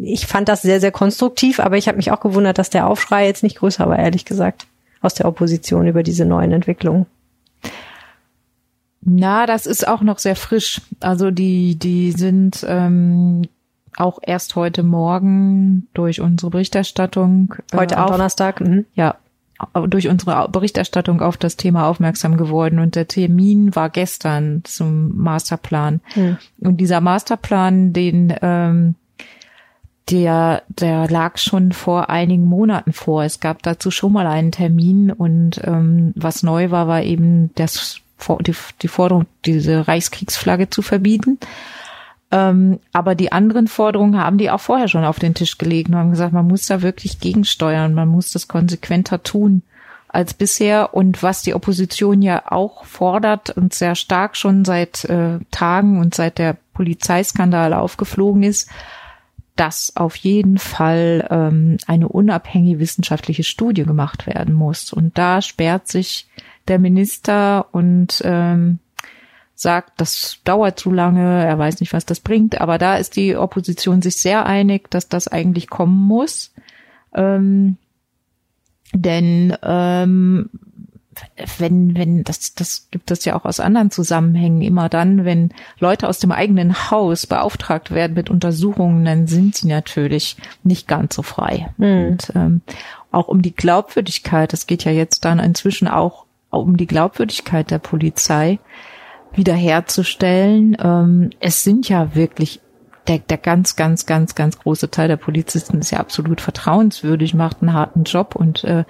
ich 0.01 0.27
fand 0.27 0.47
das 0.49 0.61
sehr, 0.61 0.79
sehr 0.79 0.91
konstruktiv, 0.91 1.59
aber 1.59 1.77
ich 1.77 1.87
habe 1.87 1.97
mich 1.97 2.11
auch 2.11 2.21
gewundert, 2.21 2.57
dass 2.57 2.69
der 2.69 2.87
Aufschrei 2.87 3.25
jetzt 3.25 3.43
nicht 3.43 3.57
größer 3.57 3.87
war, 3.89 3.99
ehrlich 3.99 4.25
gesagt, 4.25 4.67
aus 5.01 5.13
der 5.13 5.27
Opposition 5.27 5.87
über 5.87 6.03
diese 6.03 6.25
neuen 6.25 6.51
Entwicklungen. 6.51 7.05
Na, 9.01 9.45
das 9.45 9.65
ist 9.65 9.85
auch 9.85 10.01
noch 10.01 10.19
sehr 10.19 10.37
frisch. 10.37 10.81
Also 11.01 11.29
die, 11.29 11.75
die 11.75 12.11
sind 12.13 12.65
ähm, 12.67 13.41
auch 13.97 14.19
erst 14.21 14.55
heute 14.55 14.83
Morgen 14.83 15.87
durch 15.93 16.21
unsere 16.21 16.51
Berichterstattung. 16.51 17.55
Äh, 17.71 17.77
heute 17.77 17.97
am 17.97 18.07
Donnerstag. 18.07 18.61
Mhm. 18.61 18.85
Ja, 18.95 19.15
durch 19.87 20.07
unsere 20.07 20.47
Berichterstattung 20.49 21.21
auf 21.21 21.35
das 21.35 21.57
Thema 21.57 21.87
aufmerksam 21.87 22.37
geworden 22.37 22.79
und 22.79 22.95
der 22.95 23.07
Termin 23.07 23.75
war 23.75 23.89
gestern 23.89 24.61
zum 24.63 25.17
Masterplan. 25.17 25.99
Mhm. 26.15 26.37
Und 26.59 26.77
dieser 26.77 27.01
Masterplan, 27.01 27.91
den 27.91 28.33
ähm, 28.41 28.95
der, 30.09 30.63
der 30.67 31.07
lag 31.09 31.37
schon 31.37 31.71
vor 31.71 32.09
einigen 32.09 32.45
Monaten 32.45 32.91
vor. 32.91 33.23
Es 33.23 33.39
gab 33.39 33.63
dazu 33.63 33.89
schon 33.89 34.11
mal 34.11 34.27
einen 34.27 34.51
Termin 34.51 35.11
und 35.11 35.61
ähm, 35.63 36.13
was 36.15 36.43
neu 36.43 36.71
war, 36.71 36.87
war 36.87 37.03
eben 37.03 37.51
das, 37.55 38.01
die, 38.45 38.55
die 38.81 38.87
Forderung, 38.87 39.25
diese 39.45 39.87
Reichskriegsflagge 39.87 40.69
zu 40.69 40.81
verbieten. 40.81 41.39
Ähm, 42.31 42.79
aber 42.91 43.15
die 43.15 43.31
anderen 43.31 43.67
Forderungen 43.67 44.17
haben 44.17 44.37
die 44.37 44.49
auch 44.49 44.59
vorher 44.59 44.87
schon 44.87 45.05
auf 45.05 45.19
den 45.19 45.35
Tisch 45.35 45.57
gelegt 45.57 45.89
und 45.89 45.95
haben 45.95 46.11
gesagt, 46.11 46.33
man 46.33 46.47
muss 46.47 46.65
da 46.65 46.81
wirklich 46.81 47.19
gegensteuern, 47.19 47.93
man 47.93 48.09
muss 48.09 48.31
das 48.31 48.47
konsequenter 48.47 49.23
tun 49.23 49.61
als 50.09 50.33
bisher. 50.33 50.93
Und 50.93 51.23
was 51.23 51.43
die 51.43 51.53
Opposition 51.53 52.21
ja 52.21 52.51
auch 52.51 52.85
fordert 52.85 53.51
und 53.51 53.73
sehr 53.73 53.95
stark 53.95 54.35
schon 54.35 54.65
seit 54.65 55.05
äh, 55.05 55.39
Tagen 55.51 55.99
und 55.99 56.13
seit 56.13 56.39
der 56.39 56.57
Polizeiskandal 56.73 57.73
aufgeflogen 57.73 58.43
ist, 58.43 58.69
dass 59.55 59.95
auf 59.95 60.15
jeden 60.15 60.57
Fall 60.57 61.27
ähm, 61.29 61.77
eine 61.85 62.07
unabhängige 62.07 62.79
wissenschaftliche 62.79 63.43
Studie 63.43 63.83
gemacht 63.83 64.25
werden 64.25 64.53
muss. 64.53 64.91
Und 64.91 65.17
da 65.17 65.41
sperrt 65.41 65.87
sich 65.87 66.27
der 66.67 66.79
Minister 66.79 67.67
und 67.71 68.21
ähm, 68.25 68.79
sagt, 69.55 70.01
das 70.01 70.39
dauert 70.43 70.79
zu 70.79 70.91
lange, 70.91 71.45
er 71.45 71.57
weiß 71.57 71.79
nicht, 71.79 71.93
was 71.93 72.05
das 72.05 72.19
bringt, 72.19 72.59
aber 72.59 72.77
da 72.77 72.95
ist 72.95 73.15
die 73.15 73.35
Opposition 73.35 74.01
sich 74.01 74.15
sehr 74.15 74.45
einig, 74.45 74.89
dass 74.89 75.07
das 75.07 75.27
eigentlich 75.27 75.69
kommen 75.69 75.97
muss. 75.97 76.53
Ähm, 77.13 77.77
denn 78.93 79.55
ähm, 79.61 80.49
wenn, 81.57 81.95
wenn, 81.95 82.23
das, 82.23 82.53
das 82.53 82.87
gibt 82.91 83.11
es 83.11 83.25
ja 83.25 83.35
auch 83.35 83.45
aus 83.45 83.59
anderen 83.59 83.91
Zusammenhängen 83.91 84.61
immer 84.61 84.89
dann, 84.89 85.25
wenn 85.25 85.53
Leute 85.79 86.07
aus 86.07 86.19
dem 86.19 86.31
eigenen 86.31 86.91
Haus 86.91 87.27
beauftragt 87.27 87.91
werden 87.91 88.13
mit 88.13 88.29
Untersuchungen, 88.29 89.05
dann 89.05 89.27
sind 89.27 89.55
sie 89.55 89.67
natürlich 89.67 90.37
nicht 90.63 90.87
ganz 90.87 91.15
so 91.15 91.21
frei. 91.21 91.69
Mhm. 91.77 92.07
Und 92.07 92.31
ähm, 92.35 92.61
auch 93.11 93.27
um 93.27 93.41
die 93.41 93.55
Glaubwürdigkeit, 93.55 94.53
das 94.53 94.67
geht 94.67 94.83
ja 94.83 94.91
jetzt 94.91 95.25
dann 95.25 95.39
inzwischen 95.39 95.87
auch 95.87 96.25
um 96.49 96.77
die 96.77 96.87
Glaubwürdigkeit 96.87 97.71
der 97.71 97.79
Polizei 97.79 98.59
wiederherzustellen. 99.33 100.77
Ähm, 100.79 101.29
es 101.39 101.63
sind 101.63 101.89
ja 101.89 102.15
wirklich 102.15 102.59
der, 103.07 103.19
der 103.19 103.37
ganz, 103.37 103.75
ganz, 103.75 104.05
ganz, 104.05 104.35
ganz 104.35 104.59
große 104.59 104.89
Teil 104.89 105.07
der 105.07 105.17
Polizisten 105.17 105.79
ist 105.79 105.91
ja 105.91 105.99
absolut 105.99 106.41
vertrauenswürdig, 106.41 107.33
macht 107.33 107.61
einen 107.61 107.73
harten 107.73 108.03
Job 108.03 108.35
und 108.35 108.63
äh, 108.63 108.85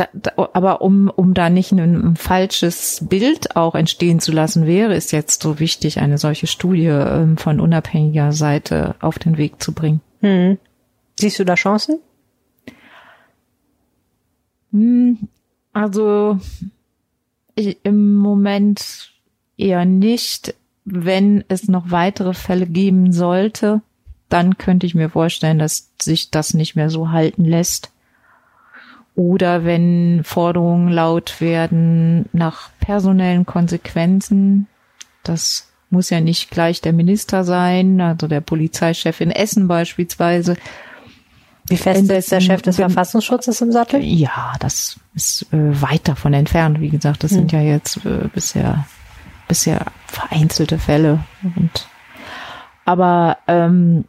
da, 0.00 0.08
da, 0.14 0.48
aber 0.54 0.80
um, 0.80 1.10
um 1.14 1.34
da 1.34 1.50
nicht 1.50 1.72
ein, 1.72 1.78
ein, 1.78 2.16
falsches 2.16 3.04
Bild 3.08 3.56
auch 3.56 3.74
entstehen 3.74 4.20
zu 4.20 4.32
lassen, 4.32 4.66
wäre 4.66 4.94
es 4.94 5.10
jetzt 5.10 5.42
so 5.42 5.58
wichtig, 5.58 6.00
eine 6.00 6.18
solche 6.18 6.46
Studie 6.46 6.86
ähm, 6.86 7.36
von 7.36 7.60
unabhängiger 7.60 8.32
Seite 8.32 8.94
auf 9.00 9.18
den 9.18 9.36
Weg 9.36 9.62
zu 9.62 9.72
bringen. 9.72 10.00
Hm. 10.20 10.58
Siehst 11.18 11.38
du 11.38 11.44
da 11.44 11.54
Chancen? 11.54 11.98
Hm, 14.72 15.28
also 15.72 16.38
ich, 17.54 17.78
im 17.82 18.16
Moment 18.16 19.12
eher 19.56 19.84
nicht. 19.84 20.54
Wenn 20.86 21.44
es 21.48 21.68
noch 21.68 21.90
weitere 21.90 22.32
Fälle 22.32 22.66
geben 22.66 23.12
sollte, 23.12 23.82
dann 24.30 24.56
könnte 24.56 24.86
ich 24.86 24.94
mir 24.94 25.10
vorstellen, 25.10 25.58
dass 25.58 25.90
sich 26.00 26.30
das 26.30 26.54
nicht 26.54 26.74
mehr 26.74 26.88
so 26.88 27.10
halten 27.10 27.44
lässt. 27.44 27.92
Oder 29.20 29.66
wenn 29.66 30.22
Forderungen 30.24 30.88
laut 30.88 31.42
werden 31.42 32.24
nach 32.32 32.70
personellen 32.80 33.44
Konsequenzen, 33.44 34.66
das 35.24 35.68
muss 35.90 36.08
ja 36.08 36.22
nicht 36.22 36.50
gleich 36.50 36.80
der 36.80 36.94
Minister 36.94 37.44
sein, 37.44 38.00
also 38.00 38.28
der 38.28 38.40
Polizeichef 38.40 39.20
in 39.20 39.30
Essen 39.30 39.68
beispielsweise. 39.68 40.56
Wie 41.68 41.76
fest 41.76 42.10
ist 42.10 42.32
der 42.32 42.40
Chef 42.40 42.62
des 42.62 42.76
Verfassungsschutzes 42.76 43.60
im 43.60 43.72
Sattel? 43.72 44.02
Ja, 44.02 44.54
das 44.58 44.98
ist 45.14 45.52
äh, 45.52 45.82
weit 45.82 46.08
davon 46.08 46.32
entfernt. 46.32 46.80
Wie 46.80 46.88
gesagt, 46.88 47.22
das 47.22 47.32
hm. 47.32 47.40
sind 47.40 47.52
ja 47.52 47.60
jetzt 47.60 47.98
äh, 48.06 48.26
bisher 48.32 48.86
bisher 49.46 49.84
vereinzelte 50.06 50.78
Fälle. 50.78 51.22
Und 51.42 51.86
aber 52.86 53.36
ähm, 53.48 54.06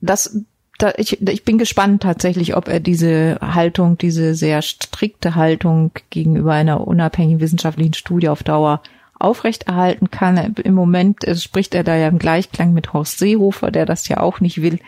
das 0.00 0.38
da, 0.78 0.92
ich, 0.96 1.20
ich 1.26 1.44
bin 1.44 1.58
gespannt 1.58 2.02
tatsächlich, 2.02 2.56
ob 2.56 2.68
er 2.68 2.80
diese 2.80 3.38
Haltung, 3.40 3.96
diese 3.98 4.34
sehr 4.34 4.62
strikte 4.62 5.34
Haltung 5.34 5.90
gegenüber 6.10 6.52
einer 6.52 6.86
unabhängigen 6.86 7.40
wissenschaftlichen 7.40 7.94
Studie 7.94 8.28
auf 8.28 8.42
Dauer 8.42 8.82
aufrechterhalten 9.18 10.10
kann. 10.10 10.54
Im 10.62 10.74
Moment 10.74 11.24
spricht 11.38 11.74
er 11.74 11.84
da 11.84 11.96
ja 11.96 12.08
im 12.08 12.18
Gleichklang 12.18 12.74
mit 12.74 12.92
Horst 12.92 13.18
Seehofer, 13.18 13.70
der 13.70 13.86
das 13.86 14.08
ja 14.08 14.20
auch 14.20 14.40
nicht 14.40 14.60
will, 14.60 14.78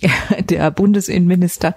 der 0.48 0.70
Bundesinnenminister. 0.70 1.74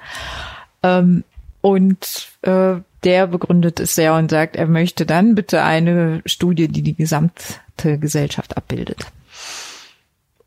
Ähm, 0.84 1.24
und 1.62 2.30
äh, 2.44 2.76
der 3.04 3.28
begründet 3.28 3.80
es 3.80 3.96
sehr 3.96 4.14
und 4.14 4.30
sagt, 4.30 4.56
er 4.56 4.68
möchte 4.68 5.06
dann 5.06 5.36
bitte 5.36 5.64
eine 5.64 6.22
Studie, 6.26 6.68
die 6.68 6.84
die 6.84 6.96
gesamte 6.96 7.98
Gesellschaft 7.98 8.58
abbildet. 8.58 9.08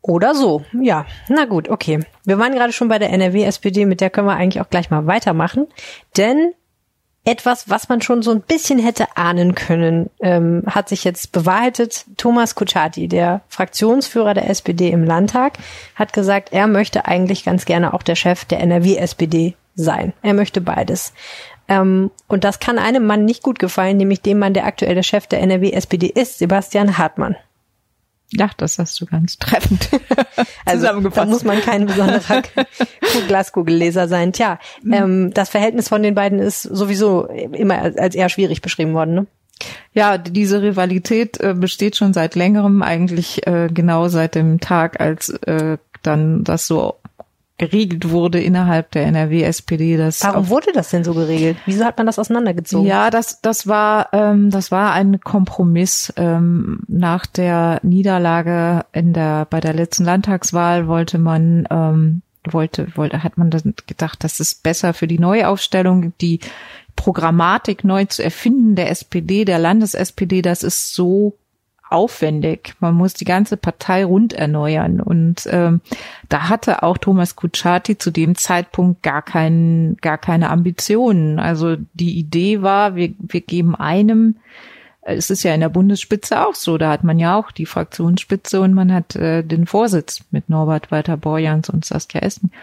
Oder 0.03 0.35
so, 0.35 0.63
ja. 0.73 1.05
Na 1.29 1.45
gut, 1.45 1.69
okay. 1.69 2.01
Wir 2.25 2.37
waren 2.37 2.53
gerade 2.53 2.73
schon 2.73 2.89
bei 2.89 2.99
der 2.99 3.09
NRW-SPD, 3.11 3.85
mit 3.85 4.01
der 4.01 4.09
können 4.09 4.27
wir 4.27 4.35
eigentlich 4.35 4.61
auch 4.61 4.69
gleich 4.69 4.89
mal 4.89 5.07
weitermachen. 5.07 5.67
Denn 6.17 6.53
etwas, 7.23 7.69
was 7.69 7.87
man 7.87 8.01
schon 8.01 8.21
so 8.21 8.31
ein 8.31 8.41
bisschen 8.41 8.79
hätte 8.79 9.15
ahnen 9.15 9.55
können, 9.55 10.09
ähm, 10.21 10.63
hat 10.67 10.89
sich 10.89 11.05
jetzt 11.05 11.31
bewahrheitet. 11.31 12.03
Thomas 12.17 12.55
Kutschaty, 12.55 13.07
der 13.07 13.41
Fraktionsführer 13.47 14.33
der 14.33 14.49
SPD 14.49 14.89
im 14.89 15.05
Landtag, 15.05 15.53
hat 15.95 16.11
gesagt, 16.11 16.51
er 16.51 16.67
möchte 16.67 17.05
eigentlich 17.05 17.45
ganz 17.45 17.63
gerne 17.63 17.93
auch 17.93 18.03
der 18.03 18.15
Chef 18.15 18.43
der 18.43 18.59
NRW-SPD 18.59 19.55
sein. 19.75 20.11
Er 20.21 20.33
möchte 20.33 20.59
beides. 20.59 21.13
Ähm, 21.69 22.11
und 22.27 22.43
das 22.43 22.59
kann 22.59 22.77
einem 22.77 23.05
Mann 23.05 23.23
nicht 23.23 23.41
gut 23.41 23.57
gefallen, 23.57 23.95
nämlich 23.95 24.21
dem 24.21 24.39
Mann, 24.39 24.53
der 24.53 24.65
aktuelle 24.65 25.01
Chef 25.01 25.27
der 25.27 25.39
NRW-SPD 25.39 26.07
ist, 26.07 26.39
Sebastian 26.39 26.97
Hartmann. 26.97 27.37
Ja, 28.35 28.49
das 28.57 28.79
hast 28.79 28.99
du 28.99 29.05
ganz 29.05 29.37
treffend 29.37 29.89
also, 30.65 30.79
zusammengefasst. 30.79 31.27
Da 31.27 31.31
muss 31.31 31.43
man 31.43 31.61
kein 31.61 31.85
besonderer 31.85 32.41
Glaskugel-Leser 33.27 34.07
sein. 34.07 34.33
Tja, 34.33 34.59
mhm. 34.81 34.93
ähm, 34.93 35.33
das 35.33 35.49
Verhältnis 35.49 35.87
von 35.87 36.01
den 36.01 36.15
beiden 36.15 36.39
ist 36.39 36.63
sowieso 36.63 37.25
immer 37.27 37.79
als 37.79 38.15
eher 38.15 38.29
schwierig 38.29 38.61
beschrieben 38.61 38.93
worden. 38.93 39.13
Ne? 39.13 39.27
Ja, 39.93 40.17
diese 40.17 40.61
Rivalität 40.61 41.39
äh, 41.39 41.53
besteht 41.53 41.95
schon 41.95 42.13
seit 42.13 42.35
längerem, 42.35 42.81
eigentlich 42.81 43.45
äh, 43.45 43.69
genau 43.71 44.07
seit 44.07 44.35
dem 44.35 44.59
Tag, 44.59 44.99
als 44.99 45.29
äh, 45.29 45.77
dann 46.01 46.43
das 46.43 46.67
so 46.67 46.95
geregelt 47.63 48.09
wurde 48.09 48.41
innerhalb 48.41 48.91
der 48.91 49.05
NRW-SPD. 49.05 49.97
Warum 49.97 50.49
wurde 50.49 50.71
das 50.73 50.89
denn 50.89 51.03
so 51.03 51.13
geregelt? 51.13 51.57
Wieso 51.65 51.85
hat 51.85 51.97
man 51.97 52.05
das 52.07 52.19
auseinandergezogen? 52.19 52.85
Ja, 52.85 53.09
das 53.09 53.41
das 53.41 53.67
war 53.67 54.09
ähm, 54.11 54.49
das 54.49 54.71
war 54.71 54.91
ein 54.91 55.21
Kompromiss 55.21 56.13
ähm, 56.17 56.81
nach 56.87 57.25
der 57.25 57.79
Niederlage 57.83 58.85
in 58.91 59.13
der 59.13 59.45
bei 59.49 59.59
der 59.59 59.73
letzten 59.73 60.03
Landtagswahl 60.03 60.87
wollte 60.87 61.17
man 61.17 61.67
ähm, 61.69 62.21
wollte 62.49 62.87
wollte 62.95 63.23
hat 63.23 63.37
man 63.37 63.49
dann 63.49 63.73
gedacht, 63.87 64.23
das 64.23 64.39
ist 64.39 64.63
besser 64.63 64.93
für 64.93 65.07
die 65.07 65.19
Neuaufstellung 65.19 66.13
die 66.19 66.39
Programmatik 66.95 67.83
neu 67.83 68.05
zu 68.05 68.23
erfinden 68.23 68.75
der 68.75 68.91
SPD 68.91 69.45
der 69.45 69.57
Landes-SPD. 69.57 70.41
Das 70.41 70.63
ist 70.63 70.93
so 70.93 71.37
aufwendig. 71.93 72.75
Man 72.79 72.95
muss 72.95 73.13
die 73.13 73.25
ganze 73.25 73.57
Partei 73.57 74.03
rund 74.03 74.33
erneuern. 74.33 74.99
Und 74.99 75.47
ähm, 75.49 75.81
da 76.29 76.49
hatte 76.49 76.83
auch 76.83 76.97
Thomas 76.97 77.35
Kutschaty 77.35 77.97
zu 77.97 78.11
dem 78.11 78.35
Zeitpunkt 78.35 79.03
gar 79.03 79.21
keinen, 79.21 79.97
gar 79.97 80.17
keine 80.17 80.49
Ambitionen. 80.49 81.39
Also 81.39 81.77
die 81.93 82.17
Idee 82.17 82.61
war, 82.61 82.95
wir, 82.95 83.13
wir 83.19 83.41
geben 83.41 83.75
einem 83.75 84.37
es 85.05 85.29
ist 85.29 85.43
ja 85.43 85.53
in 85.53 85.59
der 85.59 85.67
Bundesspitze 85.67 86.47
auch 86.47 86.55
so. 86.55 86.77
Da 86.77 86.89
hat 86.89 87.03
man 87.03 87.19
ja 87.19 87.35
auch 87.37 87.51
die 87.51 87.65
Fraktionsspitze 87.65 88.61
und 88.61 88.73
man 88.73 88.93
hat 88.93 89.17
äh, 89.17 89.43
den 89.43 89.67
Vorsitz 89.67 90.23
mit 90.31 90.49
Norbert 90.49 90.91
Walter 90.91 91.17
Borjans 91.17 91.69
und 91.69 91.83
Saskia 91.83 92.21
Essen. 92.21 92.53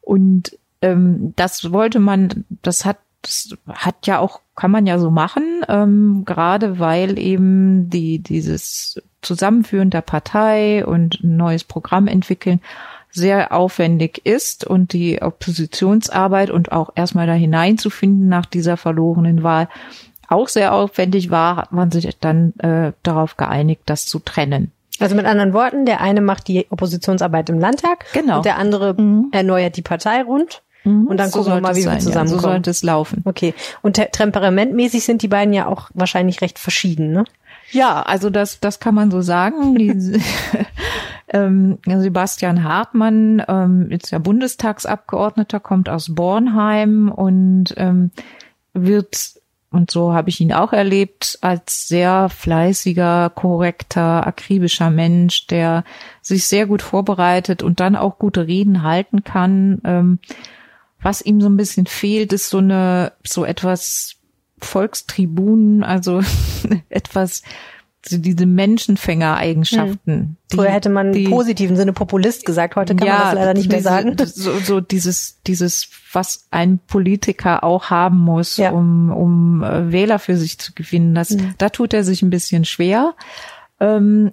Und 0.00 0.56
ähm, 0.82 1.32
das 1.34 1.72
wollte 1.72 1.98
man, 1.98 2.44
das 2.62 2.84
hat 2.84 2.98
das 3.22 3.54
hat 3.68 4.06
ja 4.06 4.18
auch, 4.18 4.40
kann 4.60 4.70
man 4.70 4.84
ja 4.84 4.98
so 4.98 5.10
machen, 5.10 5.62
ähm, 5.70 6.24
gerade 6.26 6.78
weil 6.78 7.18
eben 7.18 7.88
die, 7.88 8.18
dieses 8.18 9.00
Zusammenführen 9.22 9.88
der 9.88 10.02
Partei 10.02 10.84
und 10.84 11.24
ein 11.24 11.38
neues 11.38 11.64
Programm 11.64 12.06
entwickeln 12.06 12.60
sehr 13.10 13.52
aufwendig 13.52 14.20
ist 14.24 14.66
und 14.66 14.92
die 14.92 15.22
Oppositionsarbeit 15.22 16.50
und 16.50 16.72
auch 16.72 16.90
erstmal 16.94 17.26
da 17.26 17.32
hineinzufinden 17.32 18.28
nach 18.28 18.44
dieser 18.44 18.76
verlorenen 18.76 19.42
Wahl 19.42 19.68
auch 20.28 20.48
sehr 20.48 20.74
aufwendig 20.74 21.30
war, 21.30 21.56
hat 21.56 21.72
man 21.72 21.90
sich 21.90 22.18
dann 22.18 22.52
äh, 22.58 22.92
darauf 23.02 23.38
geeinigt, 23.38 23.80
das 23.86 24.04
zu 24.04 24.18
trennen. 24.18 24.72
Also 24.98 25.16
mit 25.16 25.24
anderen 25.24 25.54
Worten, 25.54 25.86
der 25.86 26.02
eine 26.02 26.20
macht 26.20 26.48
die 26.48 26.66
Oppositionsarbeit 26.68 27.48
im 27.48 27.58
Landtag 27.58 28.04
genau. 28.12 28.36
und 28.36 28.44
der 28.44 28.58
andere 28.58 28.92
mhm. 28.92 29.30
erneuert 29.32 29.78
die 29.78 29.82
Partei 29.82 30.22
rund. 30.22 30.62
Mhm. 30.84 31.06
Und 31.06 31.16
dann 31.18 31.30
so 31.30 31.38
gucken 31.38 31.54
wir 31.54 31.60
mal, 31.60 31.76
wie 31.76 31.84
wir 31.84 31.98
zusammenkommen. 31.98 32.28
Ja, 32.28 32.28
so 32.28 32.38
sollte 32.38 32.70
es 32.70 32.82
laufen. 32.82 33.22
Okay. 33.24 33.54
Und 33.82 33.94
temperamentmäßig 33.94 35.04
sind 35.04 35.22
die 35.22 35.28
beiden 35.28 35.52
ja 35.52 35.66
auch 35.66 35.90
wahrscheinlich 35.94 36.40
recht 36.40 36.58
verschieden, 36.58 37.12
ne? 37.12 37.24
Ja, 37.72 38.02
also 38.02 38.30
das, 38.30 38.58
das 38.58 38.80
kann 38.80 38.94
man 38.94 39.10
so 39.10 39.20
sagen. 39.20 39.76
Die, 39.76 39.90
ähm, 41.28 41.78
Sebastian 41.86 42.64
Hartmann 42.64 43.42
ähm, 43.46 43.90
ist 43.90 44.10
ja 44.10 44.18
Bundestagsabgeordneter, 44.18 45.60
kommt 45.60 45.88
aus 45.88 46.14
Bornheim 46.14 47.10
und 47.10 47.74
ähm, 47.76 48.10
wird 48.72 49.40
und 49.72 49.92
so 49.92 50.12
habe 50.12 50.30
ich 50.30 50.40
ihn 50.40 50.52
auch 50.52 50.72
erlebt 50.72 51.38
als 51.42 51.86
sehr 51.86 52.28
fleißiger, 52.28 53.30
korrekter, 53.30 54.26
akribischer 54.26 54.90
Mensch, 54.90 55.46
der 55.46 55.84
sich 56.22 56.46
sehr 56.46 56.66
gut 56.66 56.82
vorbereitet 56.82 57.62
und 57.62 57.78
dann 57.78 57.94
auch 57.94 58.18
gute 58.18 58.48
Reden 58.48 58.82
halten 58.82 59.22
kann. 59.22 59.80
Ähm, 59.84 60.18
was 61.02 61.22
ihm 61.22 61.40
so 61.40 61.48
ein 61.48 61.56
bisschen 61.56 61.86
fehlt, 61.86 62.32
ist 62.32 62.50
so 62.50 62.58
eine, 62.58 63.12
so 63.26 63.44
etwas 63.44 64.16
Volkstribunen, 64.58 65.82
also 65.82 66.20
etwas, 66.88 67.42
so 68.06 68.18
diese 68.18 68.46
Menschenfänger-Eigenschaften. 68.46 70.12
Hm. 70.12 70.36
Früher 70.52 70.70
hätte 70.70 70.88
man 70.88 71.12
im 71.12 71.30
positiven 71.30 71.76
Sinne 71.76 71.92
Populist 71.92 72.46
gesagt, 72.46 72.76
heute 72.76 72.94
kann 72.96 73.06
ja, 73.06 73.14
man 73.14 73.22
das 73.24 73.34
leider 73.34 73.54
nicht 73.54 73.66
diese, 73.66 73.76
mehr 73.76 73.82
sagen. 73.82 74.16
So, 74.26 74.58
so 74.58 74.80
dieses, 74.80 75.40
dieses, 75.46 75.88
was 76.12 76.46
ein 76.50 76.78
Politiker 76.78 77.64
auch 77.64 77.90
haben 77.90 78.18
muss, 78.18 78.56
ja. 78.56 78.70
um, 78.70 79.10
um 79.10 79.62
äh, 79.62 79.92
Wähler 79.92 80.18
für 80.18 80.36
sich 80.36 80.58
zu 80.58 80.72
gewinnen, 80.74 81.14
das, 81.14 81.30
hm. 81.30 81.54
da 81.58 81.68
tut 81.68 81.92
er 81.94 82.04
sich 82.04 82.22
ein 82.22 82.30
bisschen 82.30 82.64
schwer. 82.64 83.14
Ähm, 83.80 84.32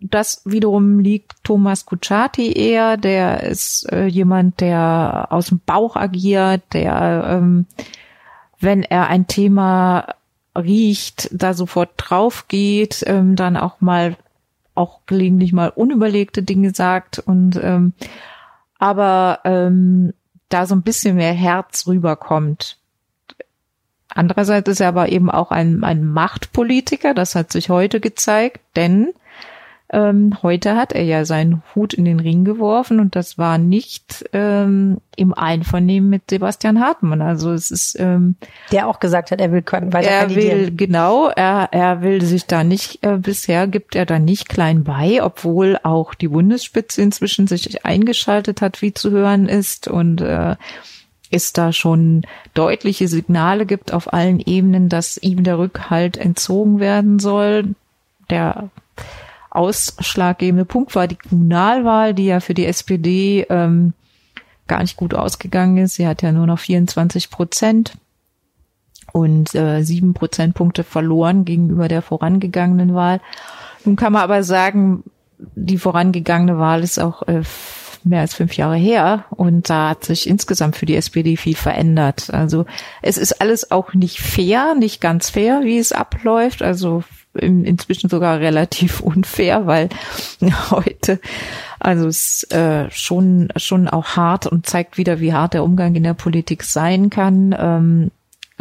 das 0.00 0.42
wiederum 0.44 0.98
liegt 0.98 1.42
Thomas 1.42 1.86
Kutschaty 1.86 2.52
eher, 2.52 2.96
der 2.96 3.42
ist 3.44 3.90
äh, 3.90 4.06
jemand, 4.06 4.60
der 4.60 5.28
aus 5.30 5.46
dem 5.46 5.60
Bauch 5.64 5.96
agiert, 5.96 6.62
der, 6.72 7.24
ähm, 7.28 7.66
wenn 8.60 8.82
er 8.82 9.08
ein 9.08 9.26
Thema 9.26 10.14
riecht, 10.56 11.28
da 11.32 11.54
sofort 11.54 11.90
drauf 11.96 12.48
geht, 12.48 13.04
ähm, 13.06 13.36
dann 13.36 13.56
auch 13.56 13.80
mal, 13.80 14.16
auch 14.74 15.00
gelegentlich 15.06 15.52
mal 15.52 15.70
unüberlegte 15.70 16.42
Dinge 16.42 16.74
sagt 16.74 17.18
und 17.18 17.56
ähm, 17.62 17.92
aber 18.78 19.40
ähm, 19.44 20.12
da 20.48 20.66
so 20.66 20.74
ein 20.74 20.82
bisschen 20.82 21.16
mehr 21.16 21.32
Herz 21.32 21.86
rüberkommt. 21.86 22.78
Andererseits 24.08 24.68
ist 24.68 24.80
er 24.80 24.88
aber 24.88 25.08
eben 25.08 25.30
auch 25.30 25.50
ein, 25.50 25.82
ein 25.82 26.04
Machtpolitiker, 26.06 27.14
das 27.14 27.34
hat 27.34 27.52
sich 27.52 27.68
heute 27.68 28.00
gezeigt, 28.00 28.60
denn 28.76 29.12
ähm, 29.92 30.36
heute 30.42 30.74
hat 30.74 30.92
er 30.92 31.04
ja 31.04 31.24
seinen 31.24 31.62
Hut 31.74 31.94
in 31.94 32.04
den 32.04 32.18
Ring 32.18 32.44
geworfen 32.44 32.98
und 32.98 33.14
das 33.14 33.38
war 33.38 33.56
nicht 33.56 34.24
ähm, 34.32 34.98
im 35.14 35.32
Einvernehmen 35.32 36.10
mit 36.10 36.22
Sebastian 36.28 36.80
Hartmann. 36.80 37.22
Also 37.22 37.52
es 37.52 37.70
ist 37.70 37.98
ähm, 38.00 38.34
der 38.72 38.88
auch 38.88 38.98
gesagt 38.98 39.30
hat, 39.30 39.40
er 39.40 39.52
will 39.52 39.62
weiter 39.64 40.08
er 40.08 40.34
will 40.34 40.74
genau, 40.74 41.28
er 41.28 41.68
er 41.70 42.02
will 42.02 42.20
sich 42.22 42.46
da 42.46 42.64
nicht 42.64 43.04
äh, 43.04 43.16
bisher 43.16 43.68
gibt 43.68 43.94
er 43.94 44.06
da 44.06 44.18
nicht 44.18 44.48
klein 44.48 44.82
bei, 44.82 45.22
obwohl 45.22 45.78
auch 45.84 46.14
die 46.14 46.28
Bundesspitze 46.28 47.02
inzwischen 47.02 47.46
sich 47.46 47.84
eingeschaltet 47.84 48.60
hat, 48.62 48.82
wie 48.82 48.92
zu 48.92 49.12
hören 49.12 49.48
ist 49.48 49.86
und 49.86 50.20
äh, 50.20 50.56
es 51.30 51.52
da 51.52 51.72
schon 51.72 52.22
deutliche 52.54 53.06
Signale 53.06 53.66
gibt 53.66 53.92
auf 53.92 54.12
allen 54.12 54.40
Ebenen, 54.40 54.88
dass 54.88 55.16
ihm 55.16 55.44
der 55.44 55.58
Rückhalt 55.58 56.16
entzogen 56.16 56.80
werden 56.80 57.18
soll. 57.18 57.74
Der 58.30 58.70
ausschlaggebende 59.56 60.64
Punkt 60.64 60.94
war 60.94 61.08
die 61.08 61.16
Kommunalwahl, 61.16 62.14
die 62.14 62.26
ja 62.26 62.40
für 62.40 62.54
die 62.54 62.66
SPD 62.66 63.46
ähm, 63.48 63.94
gar 64.66 64.82
nicht 64.82 64.96
gut 64.96 65.14
ausgegangen 65.14 65.78
ist. 65.78 65.94
Sie 65.94 66.06
hat 66.06 66.22
ja 66.22 66.32
nur 66.32 66.46
noch 66.46 66.58
24 66.58 67.30
Prozent 67.30 67.94
und 69.12 69.54
äh, 69.54 69.82
sieben 69.82 70.14
Prozentpunkte 70.14 70.84
verloren 70.84 71.44
gegenüber 71.44 71.88
der 71.88 72.02
vorangegangenen 72.02 72.94
Wahl. 72.94 73.20
Nun 73.84 73.96
kann 73.96 74.12
man 74.12 74.22
aber 74.22 74.42
sagen, 74.42 75.04
die 75.38 75.78
vorangegangene 75.78 76.58
Wahl 76.58 76.82
ist 76.82 76.98
auch 76.98 77.22
äh, 77.22 77.42
mehr 78.04 78.20
als 78.20 78.34
fünf 78.34 78.56
Jahre 78.56 78.76
her 78.76 79.24
und 79.30 79.68
da 79.68 79.90
hat 79.90 80.04
sich 80.04 80.28
insgesamt 80.28 80.76
für 80.76 80.86
die 80.86 80.96
SPD 80.96 81.36
viel 81.36 81.56
verändert. 81.56 82.32
Also 82.32 82.66
es 83.02 83.18
ist 83.18 83.40
alles 83.40 83.70
auch 83.70 83.94
nicht 83.94 84.20
fair, 84.20 84.74
nicht 84.74 85.00
ganz 85.00 85.30
fair, 85.30 85.60
wie 85.64 85.78
es 85.78 85.92
abläuft. 85.92 86.62
Also 86.62 87.02
inzwischen 87.38 88.10
sogar 88.10 88.40
relativ 88.40 89.00
unfair, 89.00 89.66
weil 89.66 89.88
heute, 90.70 91.20
also 91.78 92.06
es 92.06 92.42
ist 92.42 92.52
äh, 92.52 92.90
schon, 92.90 93.48
schon 93.56 93.88
auch 93.88 94.16
hart 94.16 94.46
und 94.46 94.66
zeigt 94.66 94.98
wieder, 94.98 95.20
wie 95.20 95.32
hart 95.32 95.54
der 95.54 95.64
Umgang 95.64 95.94
in 95.94 96.02
der 96.02 96.14
Politik 96.14 96.62
sein 96.62 97.10
kann. 97.10 97.54
Ähm, 97.58 98.10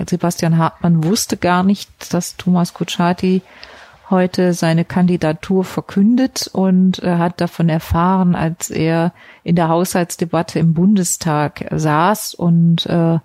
Sebastian 0.08 0.58
Hartmann 0.58 1.04
wusste 1.04 1.38
gar 1.38 1.64
nicht, 1.64 1.90
dass 2.14 2.36
Thomas 2.36 2.74
Kutschaty 2.74 3.42
heute 4.10 4.54
seine 4.54 4.86
Kandidatur 4.86 5.64
verkündet 5.64 6.50
und 6.52 7.02
äh, 7.02 7.18
hat 7.18 7.42
davon 7.42 7.70
erfahren, 7.70 8.36
als 8.36 8.70
er 8.70 9.14
in 9.44 9.56
der 9.56 9.70
Haushaltsdebatte 9.70 10.60
im 10.60 10.74
Bundestag 10.74 11.66
saß 11.72 12.34
und 12.36 12.86
äh, 12.86 13.20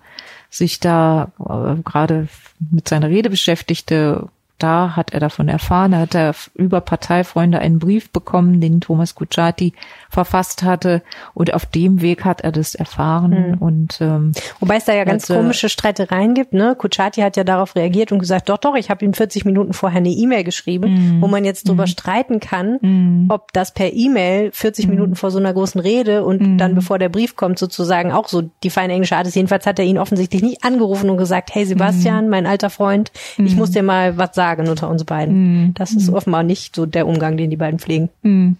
sich 0.49 0.79
da 0.79 1.31
äh, 1.39 1.81
gerade 1.83 2.27
mit 2.59 2.87
seiner 2.87 3.09
Rede 3.09 3.29
beschäftigte, 3.29 4.27
da 4.61 4.95
hat 4.95 5.13
er 5.13 5.19
davon 5.19 5.47
erfahren. 5.47 5.91
Da 5.91 5.99
hat 5.99 6.15
er 6.15 6.35
über 6.53 6.81
Parteifreunde 6.81 7.59
einen 7.59 7.79
Brief 7.79 8.11
bekommen, 8.11 8.61
den 8.61 8.81
Thomas 8.81 9.15
Kutschaty 9.15 9.73
verfasst 10.09 10.63
hatte. 10.63 11.01
Und 11.33 11.53
auf 11.53 11.65
dem 11.65 12.01
Weg 12.01 12.25
hat 12.25 12.41
er 12.41 12.51
das 12.51 12.75
erfahren. 12.75 13.51
Mhm. 13.51 13.57
Und 13.57 14.01
ähm, 14.01 14.31
wobei 14.59 14.75
es 14.75 14.85
da 14.85 14.93
ja 14.93 15.03
ganz 15.03 15.23
hatte, 15.23 15.39
komische 15.39 15.69
Streitereien 15.69 16.33
gibt. 16.33 16.53
Ne, 16.53 16.75
Kutschaty 16.77 17.21
hat 17.21 17.37
ja 17.37 17.43
darauf 17.43 17.75
reagiert 17.75 18.11
und 18.11 18.19
gesagt: 18.19 18.49
Doch, 18.49 18.57
doch, 18.57 18.75
ich 18.75 18.89
habe 18.89 19.03
ihm 19.03 19.13
40 19.13 19.45
Minuten 19.45 19.73
vorher 19.73 19.97
eine 19.97 20.09
E-Mail 20.09 20.43
geschrieben, 20.43 21.17
mhm. 21.17 21.21
wo 21.21 21.27
man 21.27 21.43
jetzt 21.45 21.67
drüber 21.67 21.83
mhm. 21.83 21.87
streiten 21.87 22.39
kann, 22.39 22.77
mhm. 22.81 23.25
ob 23.29 23.51
das 23.53 23.73
per 23.73 23.91
E-Mail 23.91 24.51
40 24.51 24.85
mhm. 24.85 24.91
Minuten 24.91 25.15
vor 25.15 25.31
so 25.31 25.39
einer 25.39 25.53
großen 25.53 25.81
Rede 25.81 26.23
und 26.23 26.41
mhm. 26.41 26.57
dann 26.57 26.75
bevor 26.75 26.99
der 26.99 27.09
Brief 27.09 27.35
kommt 27.35 27.57
sozusagen 27.57 28.11
auch 28.11 28.27
so 28.27 28.43
die 28.63 28.69
feine 28.69 28.93
englische 28.93 29.15
Art 29.15 29.27
ist. 29.27 29.35
Jedenfalls 29.35 29.65
hat 29.65 29.79
er 29.79 29.85
ihn 29.85 29.97
offensichtlich 29.97 30.41
nicht 30.43 30.63
angerufen 30.63 31.09
und 31.09 31.17
gesagt: 31.17 31.53
Hey 31.55 31.65
Sebastian, 31.65 32.29
mein 32.29 32.45
alter 32.45 32.69
Freund, 32.69 33.11
ich 33.37 33.55
muss 33.55 33.71
dir 33.71 33.83
mal 33.83 34.17
was 34.17 34.35
sagen 34.35 34.50
sagen 34.51 34.69
unter 34.69 34.89
uns 34.89 35.03
beiden. 35.03 35.67
Mm. 35.67 35.73
Das 35.73 35.93
ist 35.93 36.11
mm. 36.11 36.13
offenbar 36.13 36.43
nicht 36.43 36.75
so 36.75 36.85
der 36.85 37.07
Umgang, 37.07 37.37
den 37.37 37.49
die 37.49 37.57
beiden 37.57 37.79
pflegen. 37.79 38.09
Mm. 38.21 38.53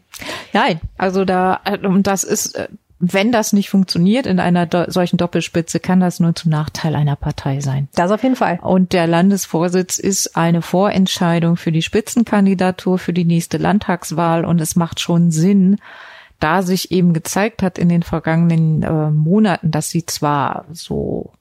Nein, 0.54 0.80
also 0.98 1.26
da, 1.26 1.62
und 1.84 2.08
das 2.08 2.24
ist, 2.24 2.56
äh, 2.56 2.68
wenn 3.00 3.32
das 3.32 3.52
nicht 3.52 3.70
funktioniert 3.70 4.28
in 4.28 4.40
einer 4.40 4.68
do 4.68 4.84
solchen 4.88 5.18
Doppelspitze, 5.18 5.80
kann 5.80 6.00
das 6.00 6.20
nur 6.20 6.36
zum 6.36 6.52
Nachteil 6.52 6.96
einer 6.96 7.16
Partei 7.16 7.60
sein. 7.60 7.88
Das 7.96 8.12
auf 8.12 8.22
jeden 8.22 8.36
Fall. 8.36 8.60
Und 8.62 8.94
der 8.94 9.08
Landesvorsitz 9.08 9.98
ist 9.98 10.38
eine 10.38 10.62
Vorentscheidung 10.62 11.58
für 11.58 11.72
die 11.72 11.82
Spitzenkandidatur 11.82 13.00
für 13.00 13.14
die 13.14 13.26
nächste 13.26 13.58
Landtagswahl 13.58 14.46
und 14.46 14.62
es 14.62 14.76
macht 14.76 15.00
schon 15.00 15.32
Sinn, 15.32 15.78
da 16.40 16.62
sich 16.62 16.92
eben 16.92 17.14
gezeigt 17.14 17.64
hat 17.64 17.78
in 17.78 17.90
den 17.90 18.04
vergangenen 18.04 18.84
äh, 18.84 19.10
Monaten, 19.10 19.72
dass 19.72 19.90
sie 19.90 20.06
zwar 20.06 20.66
so 20.72 21.32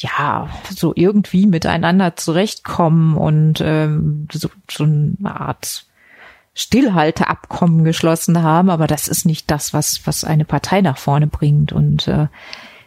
ja, 0.00 0.48
so 0.70 0.92
irgendwie 0.96 1.46
miteinander 1.46 2.16
zurechtkommen 2.16 3.16
und 3.16 3.60
ähm, 3.60 4.28
so, 4.32 4.48
so 4.70 4.84
eine 4.84 5.40
Art 5.40 5.84
Stillhalteabkommen 6.54 7.84
geschlossen 7.84 8.42
haben, 8.42 8.70
aber 8.70 8.86
das 8.86 9.08
ist 9.08 9.24
nicht 9.24 9.50
das, 9.50 9.72
was, 9.72 10.06
was 10.06 10.24
eine 10.24 10.44
Partei 10.44 10.80
nach 10.80 10.98
vorne 10.98 11.26
bringt. 11.26 11.72
Und 11.72 12.08
äh, 12.08 12.26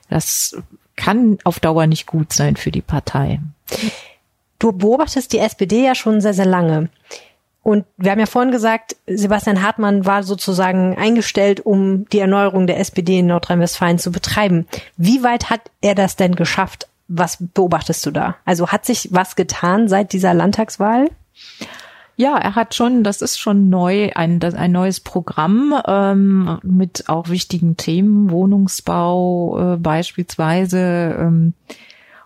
das 0.10 0.58
kann 0.96 1.38
auf 1.44 1.60
Dauer 1.60 1.88
nicht 1.88 2.08
gut 2.08 2.34
sein 2.34 2.56
für 2.56 2.72
die 2.72 2.82
Partei. 2.82 3.40
Du 4.60 4.72
beobachtest 4.72 5.34
die 5.34 5.40
SPD 5.40 5.86
ja 5.86 5.96
schon 5.96 6.20
sehr, 6.20 6.34
sehr 6.34 6.46
lange. 6.46 6.90
Und 7.64 7.86
wir 7.96 8.12
haben 8.12 8.20
ja 8.20 8.26
vorhin 8.26 8.52
gesagt, 8.52 8.98
Sebastian 9.08 9.62
Hartmann 9.62 10.06
war 10.06 10.24
sozusagen 10.24 10.98
eingestellt, 10.98 11.66
um 11.66 12.08
die 12.10 12.20
Erneuerung 12.20 12.68
der 12.68 12.80
SPD 12.80 13.20
in 13.20 13.28
Nordrhein-Westfalen 13.28 14.00
zu 14.00 14.12
betreiben. 14.12 14.68
Wie 14.98 15.24
weit 15.24 15.50
hat 15.50 15.62
er 15.80 15.96
das 15.96 16.18
denn 16.18 16.36
geschafft? 16.36 16.90
Was 17.08 17.38
beobachtest 17.40 18.06
du 18.06 18.12
da? 18.12 18.36
Also 18.46 18.70
hat 18.70 18.86
sich 18.86 19.10
was 19.12 19.36
getan 19.36 19.88
seit 19.88 20.14
dieser 20.14 20.34
Landtagswahl? 20.34 21.10
Ja, 22.16 22.38
er 22.38 22.56
hat 22.56 22.76
schon, 22.76 23.04
das 23.04 23.22
ist 23.22 23.40
schon 23.40 23.70
neu, 23.70 24.12
ein, 24.14 24.42
ein 24.42 24.72
neues 24.72 25.00
Programm 25.00 25.74
ähm, 25.88 26.60
mit 26.62 27.10
auch 27.10 27.30
wichtigen 27.30 27.76
Themen, 27.76 28.30
Wohnungsbau 28.30 29.74
äh, 29.74 29.78
beispielsweise. 29.78 31.16
Ähm, 31.20 31.54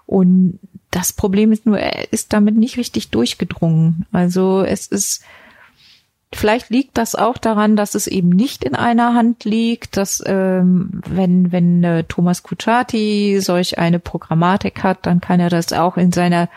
und 0.05 0.59
das 0.91 1.13
Problem 1.13 1.51
ist 1.51 1.65
nur, 1.65 1.79
er 1.79 2.11
ist 2.11 2.33
damit 2.33 2.57
nicht 2.57 2.77
richtig 2.77 3.11
durchgedrungen. 3.11 4.05
Also 4.11 4.61
es 4.61 4.87
ist, 4.87 5.23
vielleicht 6.33 6.69
liegt 6.69 6.97
das 6.97 7.15
auch 7.15 7.37
daran, 7.37 7.75
dass 7.75 7.95
es 7.95 8.07
eben 8.07 8.29
nicht 8.29 8.63
in 8.63 8.75
einer 8.75 9.13
Hand 9.13 9.45
liegt, 9.45 9.97
dass 9.97 10.23
ähm, 10.25 11.01
wenn, 11.07 11.51
wenn 11.51 11.83
äh, 11.83 12.03
Thomas 12.03 12.43
Kutschaty 12.43 13.39
solch 13.41 13.77
eine 13.77 13.99
Programmatik 13.99 14.83
hat, 14.83 15.05
dann 15.05 15.21
kann 15.21 15.39
er 15.39 15.49
das 15.49 15.73
auch 15.73 15.97
in 15.97 16.11
seiner 16.11 16.49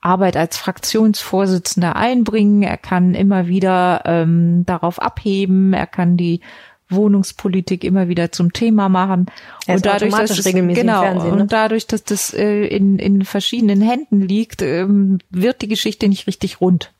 Arbeit 0.00 0.36
als 0.36 0.56
Fraktionsvorsitzender 0.56 1.96
einbringen. 1.96 2.62
Er 2.62 2.76
kann 2.76 3.14
immer 3.14 3.48
wieder 3.48 4.02
ähm, 4.04 4.64
darauf 4.64 5.00
abheben. 5.00 5.72
Er 5.72 5.86
kann 5.86 6.16
die 6.16 6.40
Wohnungspolitik 6.88 7.82
immer 7.82 8.06
wieder 8.08 8.30
zum 8.30 8.52
Thema 8.52 8.88
machen. 8.88 9.26
Er 9.66 9.76
und 9.76 9.86
dadurch, 9.86 10.14
dass 10.14 10.38
es, 10.38 10.44
genau, 10.44 11.14
ne? 11.14 11.32
und 11.32 11.50
dadurch, 11.50 11.88
dass 11.88 12.04
das 12.04 12.32
äh, 12.32 12.66
in, 12.66 13.00
in 13.00 13.24
verschiedenen 13.24 13.80
Händen 13.80 14.22
liegt, 14.22 14.62
ähm, 14.62 15.18
wird 15.30 15.62
die 15.62 15.68
Geschichte 15.68 16.08
nicht 16.08 16.28
richtig 16.28 16.60
rund. 16.60 16.92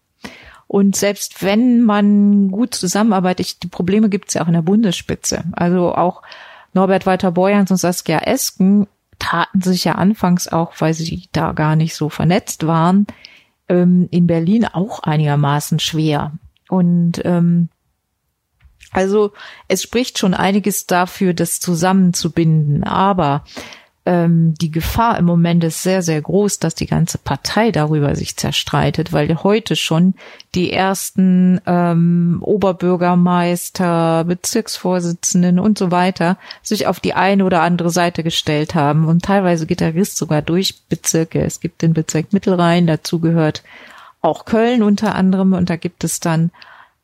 Und 0.69 0.97
selbst 0.97 1.43
wenn 1.43 1.83
man 1.83 2.51
gut 2.51 2.75
zusammenarbeitet, 2.75 3.63
die 3.63 3.69
Probleme 3.69 4.09
gibt 4.09 4.29
es 4.29 4.35
ja 4.35 4.43
auch 4.43 4.49
in 4.49 4.55
der 4.55 4.63
Bundesspitze. 4.63 5.45
Also 5.53 5.95
auch 5.95 6.23
Norbert 6.73 7.07
Walter 7.07 7.31
Borjans 7.31 7.71
und 7.71 7.77
Saskia 7.77 8.19
Esken 8.19 8.87
taten 9.19 9.63
sich 9.63 9.85
ja 9.85 9.93
anfangs 9.93 10.49
auch, 10.49 10.75
weil 10.79 10.93
sie 10.93 11.29
da 11.33 11.53
gar 11.53 11.77
nicht 11.77 11.95
so 11.95 12.09
vernetzt 12.09 12.67
waren, 12.67 13.07
ähm, 13.69 14.09
in 14.11 14.27
Berlin 14.27 14.65
auch 14.67 15.01
einigermaßen 15.01 15.79
schwer. 15.79 16.33
Und 16.69 17.25
ähm, 17.25 17.69
also 18.93 19.33
es 19.69 19.83
spricht 19.83 20.19
schon 20.19 20.35
einiges 20.35 20.87
dafür, 20.87 21.35
das 21.35 21.61
zusammenzubinden. 21.61 22.85
Aber 22.85 23.45
ähm, 24.07 24.55
die 24.55 24.71
Gefahr 24.71 25.19
im 25.19 25.25
Moment 25.25 25.65
ist 25.65 25.83
sehr, 25.83 26.01
sehr 26.01 26.23
groß, 26.23 26.61
dass 26.61 26.77
die 26.77 26.87
ganze 26.87 27.19
Partei 27.19 27.73
darüber 27.73 28.15
sich 28.15 28.37
zerstreitet, 28.37 29.13
weil 29.13 29.43
heute 29.43 29.75
schon 29.75 30.15
die 30.55 30.73
ersten 30.73 31.61
ähm, 31.67 32.39
Oberbürgermeister, 32.41 34.25
Bezirksvorsitzenden 34.25 35.59
und 35.59 35.77
so 35.77 35.91
weiter 35.91 36.39
sich 36.63 36.87
auf 36.87 37.01
die 37.01 37.15
eine 37.15 37.45
oder 37.45 37.63
andere 37.63 37.91
Seite 37.91 38.23
gestellt 38.23 38.77
haben. 38.77 39.07
Und 39.07 39.25
teilweise 39.25 39.67
geht 39.67 39.81
der 39.81 39.95
Riss 39.95 40.17
sogar 40.17 40.41
durch 40.41 40.81
Bezirke. 40.89 41.41
Es 41.41 41.61
gibt 41.61 41.83
den 41.83 41.93
Bezirk 41.93 42.33
Mittelrhein, 42.33 42.87
dazu 42.87 43.19
gehört 43.19 43.65
auch 44.23 44.45
Köln 44.45 44.83
unter 44.83 45.15
anderem 45.15 45.53
und 45.53 45.69
da 45.69 45.77
gibt 45.77 46.05
es 46.05 46.21
dann 46.21 46.51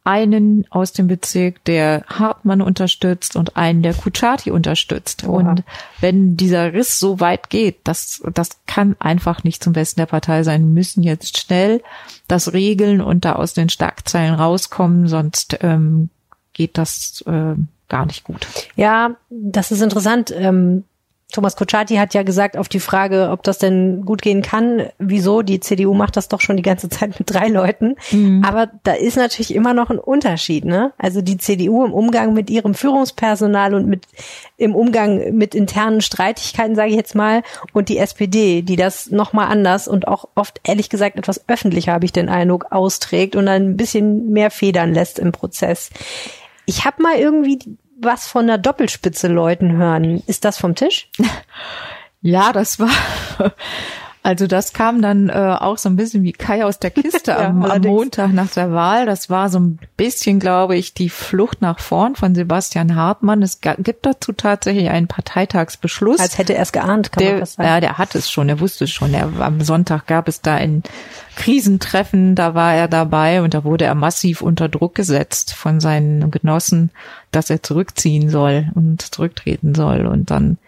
einen 0.04 0.66
aus 0.70 0.92
dem 0.92 1.06
Bezirk, 1.06 1.62
der 1.64 2.04
Hartmann 2.08 2.60
unterstützt 2.60 3.36
und 3.36 3.56
einen, 3.56 3.82
der 3.82 3.94
Kuchati 3.94 4.50
unterstützt. 4.50 5.24
Oha. 5.24 5.50
Und 5.50 5.64
wenn 6.00 6.36
dieser 6.36 6.72
Riss 6.72 6.98
so 6.98 7.20
weit 7.20 7.50
geht, 7.50 7.78
das, 7.84 8.22
das 8.34 8.50
kann 8.66 8.96
einfach 8.98 9.44
nicht 9.44 9.62
zum 9.62 9.74
Besten 9.74 10.00
der 10.00 10.06
Partei 10.06 10.42
sein. 10.42 10.62
Wir 10.62 10.74
müssen 10.74 11.02
jetzt 11.02 11.38
schnell 11.38 11.82
das 12.26 12.52
regeln 12.52 13.00
und 13.00 13.24
da 13.24 13.34
aus 13.34 13.54
den 13.54 13.68
Schlagzeilen 13.68 14.34
rauskommen, 14.34 15.06
sonst 15.06 15.58
ähm, 15.60 16.10
geht 16.52 16.78
das 16.78 17.22
äh, 17.26 17.54
gar 17.88 18.06
nicht 18.06 18.24
gut. 18.24 18.46
Ja, 18.74 19.16
das 19.30 19.70
ist 19.70 19.82
interessant. 19.82 20.32
Ähm 20.36 20.84
Thomas 21.32 21.56
Kutschaty 21.56 21.96
hat 21.96 22.12
ja 22.12 22.22
gesagt 22.22 22.58
auf 22.58 22.68
die 22.68 22.78
Frage, 22.78 23.30
ob 23.30 23.42
das 23.42 23.56
denn 23.56 24.04
gut 24.04 24.20
gehen 24.20 24.42
kann, 24.42 24.88
wieso, 24.98 25.40
die 25.40 25.60
CDU 25.60 25.94
macht 25.94 26.16
das 26.16 26.28
doch 26.28 26.42
schon 26.42 26.58
die 26.58 26.62
ganze 26.62 26.90
Zeit 26.90 27.18
mit 27.18 27.32
drei 27.32 27.48
Leuten. 27.48 27.96
Mhm. 28.10 28.44
Aber 28.46 28.70
da 28.84 28.92
ist 28.92 29.16
natürlich 29.16 29.54
immer 29.54 29.72
noch 29.72 29.88
ein 29.88 29.98
Unterschied, 29.98 30.66
ne? 30.66 30.92
Also 30.98 31.22
die 31.22 31.38
CDU 31.38 31.84
im 31.84 31.94
Umgang 31.94 32.34
mit 32.34 32.50
ihrem 32.50 32.74
Führungspersonal 32.74 33.74
und 33.74 33.86
mit 33.86 34.06
im 34.58 34.74
Umgang 34.74 35.34
mit 35.34 35.54
internen 35.54 36.02
Streitigkeiten, 36.02 36.76
sage 36.76 36.90
ich 36.90 36.96
jetzt 36.96 37.14
mal, 37.14 37.42
und 37.72 37.88
die 37.88 37.96
SPD, 37.96 38.60
die 38.60 38.76
das 38.76 39.10
nochmal 39.10 39.50
anders 39.50 39.88
und 39.88 40.06
auch 40.06 40.28
oft 40.34 40.60
ehrlich 40.64 40.90
gesagt 40.90 41.16
etwas 41.16 41.48
öffentlicher, 41.48 41.92
habe 41.92 42.04
ich 42.04 42.12
den 42.12 42.28
Eindruck, 42.28 42.66
austrägt 42.70 43.36
und 43.36 43.46
dann 43.46 43.70
ein 43.70 43.76
bisschen 43.78 44.30
mehr 44.30 44.50
federn 44.50 44.92
lässt 44.92 45.18
im 45.18 45.32
Prozess. 45.32 45.88
Ich 46.66 46.84
habe 46.84 47.02
mal 47.02 47.16
irgendwie 47.16 47.58
was 48.02 48.26
von 48.26 48.46
der 48.46 48.58
Doppelspitze 48.58 49.28
läuten 49.28 49.72
hören. 49.76 50.22
Ist 50.26 50.44
das 50.44 50.58
vom 50.58 50.74
Tisch? 50.74 51.08
Ja, 52.24 52.52
das 52.52 52.78
war. 52.78 52.88
Also 54.24 54.46
das 54.46 54.72
kam 54.72 55.02
dann 55.02 55.28
äh, 55.30 55.32
auch 55.32 55.78
so 55.78 55.88
ein 55.88 55.96
bisschen 55.96 56.22
wie 56.22 56.32
Kai 56.32 56.64
aus 56.64 56.78
der 56.78 56.92
Kiste 56.92 57.36
am, 57.38 57.62
ja, 57.62 57.70
am 57.70 57.82
Montag 57.82 58.32
nach 58.32 58.50
der 58.50 58.72
Wahl. 58.72 59.04
Das 59.04 59.30
war 59.30 59.50
so 59.50 59.58
ein 59.58 59.80
bisschen, 59.96 60.38
glaube 60.38 60.76
ich, 60.76 60.94
die 60.94 61.08
Flucht 61.08 61.60
nach 61.60 61.80
vorn 61.80 62.14
von 62.14 62.34
Sebastian 62.34 62.94
Hartmann. 62.94 63.42
Es 63.42 63.60
gibt 63.60 64.06
dazu 64.06 64.32
tatsächlich 64.32 64.90
einen 64.90 65.08
Parteitagsbeschluss. 65.08 66.20
Als 66.20 66.38
hätte 66.38 66.54
er 66.54 66.62
es 66.62 66.70
geahnt, 66.70 67.10
kann 67.10 67.24
der, 67.24 67.32
man 67.32 67.40
das 67.40 67.54
sagen. 67.54 67.68
Ja, 67.68 67.80
der 67.80 67.98
hat 67.98 68.14
es 68.14 68.30
schon, 68.30 68.48
er 68.48 68.60
wusste 68.60 68.84
es 68.84 68.90
schon. 68.90 69.12
Er, 69.12 69.28
am 69.40 69.60
Sonntag 69.60 70.06
gab 70.06 70.28
es 70.28 70.40
da 70.40 70.54
ein 70.54 70.84
Krisentreffen, 71.34 72.36
da 72.36 72.54
war 72.54 72.74
er 72.74 72.86
dabei 72.86 73.42
und 73.42 73.54
da 73.54 73.64
wurde 73.64 73.86
er 73.86 73.96
massiv 73.96 74.40
unter 74.40 74.68
Druck 74.68 74.94
gesetzt 74.94 75.52
von 75.54 75.80
seinen 75.80 76.30
Genossen, 76.30 76.90
dass 77.32 77.50
er 77.50 77.62
zurückziehen 77.62 78.30
soll 78.30 78.68
und 78.74 79.02
zurücktreten 79.02 79.74
soll. 79.74 80.06
Und 80.06 80.30
dann 80.30 80.58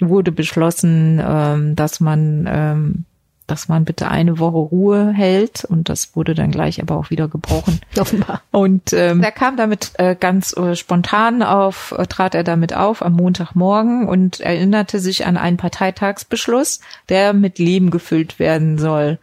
wurde 0.00 0.32
beschlossen, 0.32 1.20
ähm, 1.24 1.76
dass 1.76 2.00
man 2.00 2.48
ähm, 2.48 3.04
dass 3.46 3.68
man 3.68 3.84
bitte 3.84 4.08
eine 4.08 4.38
Woche 4.38 4.56
Ruhe 4.56 5.12
hält 5.12 5.64
und 5.64 5.90
das 5.90 6.16
wurde 6.16 6.34
dann 6.34 6.50
gleich 6.50 6.80
aber 6.80 6.96
auch 6.96 7.10
wieder 7.10 7.28
gebrochen. 7.28 7.80
Offenbar. 7.98 8.40
Und 8.50 8.92
ähm, 8.94 9.22
er 9.22 9.32
kam 9.32 9.56
damit 9.56 9.92
äh, 9.98 10.16
ganz 10.18 10.56
äh, 10.56 10.74
spontan 10.74 11.42
auf, 11.42 11.92
äh, 11.96 12.06
trat 12.06 12.34
er 12.34 12.44
damit 12.44 12.74
auf 12.74 13.02
am 13.02 13.12
Montagmorgen 13.14 14.08
und 14.08 14.40
erinnerte 14.40 14.98
sich 14.98 15.26
an 15.26 15.36
einen 15.36 15.58
Parteitagsbeschluss, 15.58 16.80
der 17.10 17.34
mit 17.34 17.58
Leben 17.58 17.90
gefüllt 17.90 18.38
werden 18.38 18.78
soll. 18.78 19.18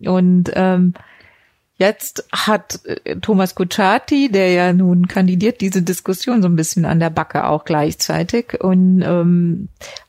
Und 0.00 0.52
ähm, 0.54 0.94
Jetzt 1.78 2.26
hat 2.32 2.80
äh, 2.84 3.16
Thomas 3.16 3.54
Kutschaty, 3.54 4.30
der 4.30 4.50
ja 4.50 4.72
nun 4.72 5.08
kandidiert, 5.08 5.60
diese 5.60 5.82
Diskussion 5.82 6.40
so 6.40 6.48
ein 6.48 6.56
bisschen 6.56 6.86
an 6.86 7.00
der 7.00 7.10
Backe 7.10 7.46
auch 7.46 7.66
gleichzeitig. 7.66 8.58
Und 8.62 9.02
ähm, 9.02 9.68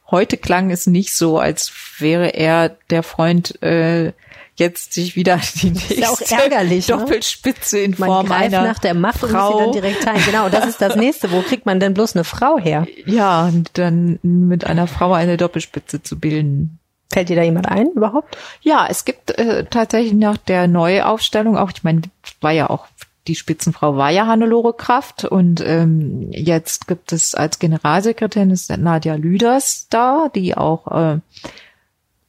heute 0.10 0.38
klang 0.38 0.72
es 0.72 0.88
nicht 0.88 1.14
so, 1.14 1.40
als 1.40 1.72
wäre 2.00 2.34
er 2.34 2.70
der 2.90 3.04
Freund, 3.04 3.62
äh, 3.62 4.14
jetzt 4.56 4.94
sich 4.94 5.16
wieder 5.16 5.40
die 5.62 5.72
nächste 5.72 5.96
ja 5.96 6.10
auch 6.10 6.22
ärgerlich, 6.22 6.88
ne? 6.88 6.98
Doppelspitze 6.98 7.78
ne? 7.78 7.84
in 7.84 7.96
man 7.98 8.10
Form 8.10 8.32
einer 8.32 8.64
nach 8.64 8.80
der 8.80 8.94
Macht 8.94 9.20
Frau. 9.20 9.60
dann 9.60 9.72
direkt 9.72 10.08
ein. 10.08 10.20
Genau, 10.26 10.50
das 10.50 10.66
ist 10.66 10.82
das 10.82 10.96
nächste. 10.96 11.32
Wo 11.32 11.42
kriegt 11.42 11.66
man 11.66 11.80
denn 11.80 11.94
bloß 11.94 12.16
eine 12.16 12.24
Frau 12.24 12.58
her? 12.58 12.88
Ja, 13.06 13.46
und 13.46 13.78
dann 13.78 14.20
mit 14.24 14.66
einer 14.66 14.88
Frau 14.88 15.14
eine 15.14 15.38
Doppelspitze 15.38 16.02
zu 16.02 16.20
bilden. 16.20 16.80
Fällt 17.10 17.30
dir 17.30 17.38
da 17.38 17.44
jemand 17.44 17.70
ein 17.70 17.88
überhaupt? 17.96 18.38
Ja, 18.62 18.86
es 18.90 19.06
gibt 19.06 19.38
äh, 19.38 19.64
tatsächlich 19.66 20.14
nach 20.14 20.38
der 20.38 20.68
Neuaufstellung 20.68 21.58
auch, 21.58 21.72
ich 21.72 21.84
meine, 21.84 22.02
war 22.42 22.52
ja 22.52 22.70
auch 22.70 22.88
die 23.28 23.36
Spitzenfrau 23.36 23.98
war 23.98 24.10
ja 24.10 24.26
Hannelore 24.26 24.74
Kraft 24.74 25.26
und 25.26 25.62
ähm, 25.66 26.30
jetzt 26.32 26.88
gibt 26.88 27.12
es 27.12 27.36
als 27.36 27.60
Generalsekretärin 27.60 28.52
ist 28.52 28.76
Nadja 28.76 29.16
Lüders 29.16 29.88
da, 29.90 30.30
die 30.34 30.56
auch 30.56 30.88
äh, 30.88 31.20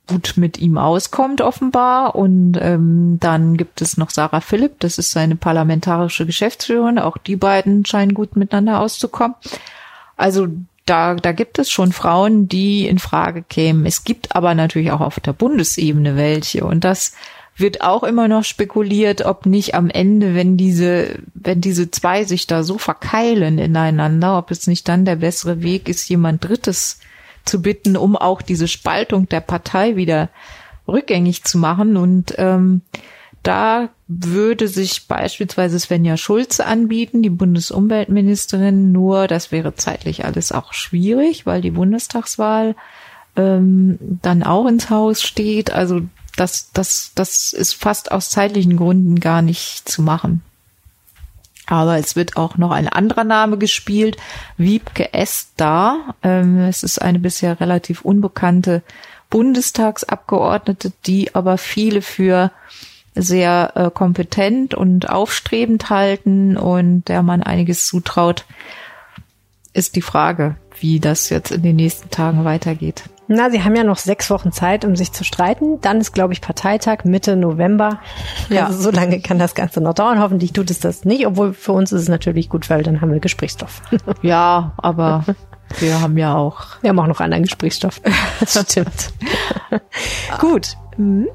gut 0.09 0.35
mit 0.37 0.59
ihm 0.59 0.79
auskommt 0.79 1.41
offenbar 1.41 2.15
und 2.15 2.59
ähm, 2.61 3.19
dann 3.21 3.57
gibt 3.57 3.81
es 3.81 3.97
noch 3.97 4.11
Sarah 4.11 4.41
Philipp, 4.41 4.81
das 4.81 4.99
ist 4.99 5.13
seine 5.13 5.37
parlamentarische 5.37 6.27
Geschäftsführerin, 6.27 6.99
auch 6.99 7.19
die 7.19 7.37
beiden 7.37 7.85
scheinen 7.85 8.15
gut 8.15 8.35
miteinander 8.37 8.81
auszukommen. 8.81 9.37
Also 10.17 10.49
da, 10.87 11.15
da 11.15 11.33
gibt 11.33 11.59
es 11.59 11.71
schon 11.71 11.93
Frauen, 11.93 12.49
die 12.49 12.89
in 12.89 12.99
Frage 12.99 13.43
kämen. 13.43 13.85
Es 13.85 14.05
gibt 14.05 14.35
aber 14.35 14.55
natürlich 14.55 14.91
auch 14.91 15.03
auf 15.03 15.21
der 15.21 15.35
Bundesebene 15.35 16.17
welche 16.17 16.65
und 16.65 16.83
das 16.83 17.13
wird 17.61 17.81
auch 17.83 18.03
immer 18.05 18.29
noch 18.29 18.45
spekuliert, 18.45 19.25
ob 19.25 19.47
nicht 19.47 19.75
am 19.75 19.91
Ende, 19.91 20.35
wenn 20.35 20.57
diese, 20.57 21.19
wenn 21.35 21.61
diese 21.61 21.91
zwei 21.91 22.25
sich 22.25 22.47
da 22.47 22.63
so 22.63 22.79
verkeilen 22.79 23.59
ineinander, 23.59 24.39
ob 24.39 24.51
es 24.51 24.67
nicht 24.67 24.89
dann 24.89 25.05
der 25.05 25.17
bessere 25.17 25.63
Weg 25.63 25.89
ist, 25.89 26.09
jemand 26.09 26.47
Drittes 26.47 27.01
zu 27.45 27.61
bitten, 27.61 27.97
um 27.97 28.17
auch 28.17 28.43
diese 28.43 28.69
Spaltung 28.69 29.29
der 29.29 29.41
Partei 29.41 29.97
wieder 29.97 30.29
rückgängig 30.87 31.45
zu 31.45 31.59
machen. 31.59 31.97
Und 31.97 32.35
ähm, 32.39 32.83
da 33.43 33.89
würde 34.07 34.69
sich 34.69 35.09
beispielsweise 35.09 35.79
Svenja 35.79 36.17
Schulze 36.17 36.67
anbieten, 36.67 37.23
die 37.23 37.31
Bundesumweltministerin, 37.31 38.93
nur 38.93 39.27
das 39.27 39.53
wäre 39.53 39.75
zeitlich 39.75 40.25
alles 40.25 40.53
auch 40.53 40.73
schwierig, 40.73 41.47
weil 41.47 41.61
die 41.61 41.71
Bundestagswahl 41.71 42.77
ähm, 43.37 43.99
dann 44.23 44.43
auch 44.43 44.67
ins 44.67 44.91
Haus 44.91 45.23
steht. 45.23 45.73
Also 45.73 46.03
das, 46.39 46.71
das, 46.73 47.13
das 47.15 47.53
ist 47.53 47.75
fast 47.75 48.13
aus 48.13 48.31
zeitlichen 48.31 48.77
Gründen 48.77 49.21
gar 49.21 49.43
nicht 49.43 49.89
zu 49.89 50.03
machen. 50.03 50.43
Aber 51.67 51.99
es 51.99 52.17
wird 52.17 52.37
auch 52.37 52.57
noch 52.57 52.71
ein 52.71 52.89
anderer 52.89 53.25
Name 53.25 53.59
gespielt, 53.59 54.17
Wiebke 54.57 55.13
Esther. 55.13 56.15
Ähm, 56.23 56.61
es 56.61 56.83
ist 56.83 57.01
eine 57.03 57.19
bisher 57.19 57.61
relativ 57.61 58.03
unbekannte 58.03 58.83
Bundestagsabgeordnete, 59.29 60.93
die 61.05 61.35
aber 61.35 61.59
viele 61.59 62.01
für 62.01 62.51
sehr 63.15 63.73
äh, 63.75 63.91
kompetent 63.91 64.75
und 64.75 65.11
aufstrebend 65.11 65.91
halten 65.91 66.57
und 66.57 67.05
der 67.09 67.23
man 67.23 67.43
einiges 67.43 67.87
zutraut, 67.87 68.47
ist 69.75 69.97
die 69.97 70.03
Frage, 70.03 70.57
wie 70.81 71.01
das 71.01 71.29
jetzt 71.29 71.51
in 71.51 71.63
den 71.63 71.77
nächsten 71.77 72.11
Tagen 72.11 72.45
weitergeht. 72.45 73.05
Na, 73.29 73.51
Sie 73.51 73.63
haben 73.63 73.77
ja 73.77 73.85
noch 73.85 73.99
sechs 73.99 74.31
Wochen 74.31 74.53
Zeit, 74.53 74.87
um 74.87 74.97
sich 74.97 75.13
zu 75.13 75.23
streiten. 75.23 75.81
Dann 75.83 76.01
ist, 76.01 76.13
glaube 76.13 76.33
ich, 76.33 76.41
Parteitag 76.41 77.05
Mitte 77.05 77.37
November. 77.37 78.01
Ja. 78.49 78.67
Also 78.67 78.81
so 78.81 78.91
lange 78.91 79.21
kann 79.21 79.39
das 79.39 79.55
Ganze 79.55 79.83
noch 79.83 79.93
dauern. 79.93 80.19
Hoffentlich 80.19 80.55
tut 80.55 80.71
es 80.71 80.81
das 80.81 81.05
nicht, 81.05 81.27
obwohl 81.27 81.53
für 81.53 81.73
uns 81.73 81.93
ist 81.93 82.01
es 82.03 82.09
natürlich 82.09 82.49
gut, 82.49 82.71
weil 82.71 82.83
dann 82.83 83.03
haben 83.03 83.13
wir 83.13 83.21
Gesprächsstoff. 83.21 83.83
Ja, 84.23 84.73
aber 84.79 85.25
wir 85.79 86.01
haben 86.01 86.19
ja 86.19 86.35
auch. 86.35 86.81
Wir 86.81 86.91
haben 86.91 86.99
auch 86.99 87.07
noch 87.07 87.21
anderen 87.21 87.45
Gesprächsstoff. 87.45 88.01
Das 88.41 88.61
stimmt. 88.71 89.13
gut. 90.41 90.77
Mhm. 90.97 91.29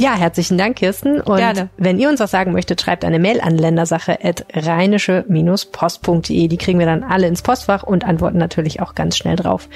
Ja, 0.00 0.14
herzlichen 0.14 0.56
Dank, 0.58 0.76
Kirsten. 0.76 1.20
Und 1.20 1.38
Gerne. 1.38 1.70
wenn 1.76 1.98
ihr 1.98 2.08
uns 2.08 2.20
was 2.20 2.30
sagen 2.30 2.52
möchtet, 2.52 2.80
schreibt 2.80 3.04
eine 3.04 3.18
Mail 3.18 3.40
an 3.40 3.58
ländersache.rheinische-post.de. 3.58 6.48
Die 6.48 6.56
kriegen 6.56 6.78
wir 6.78 6.86
dann 6.86 7.02
alle 7.02 7.26
ins 7.26 7.42
Postfach 7.42 7.82
und 7.82 8.04
antworten 8.04 8.38
natürlich 8.38 8.80
auch 8.80 8.94
ganz 8.94 9.16
schnell 9.16 9.34
drauf. 9.34 9.68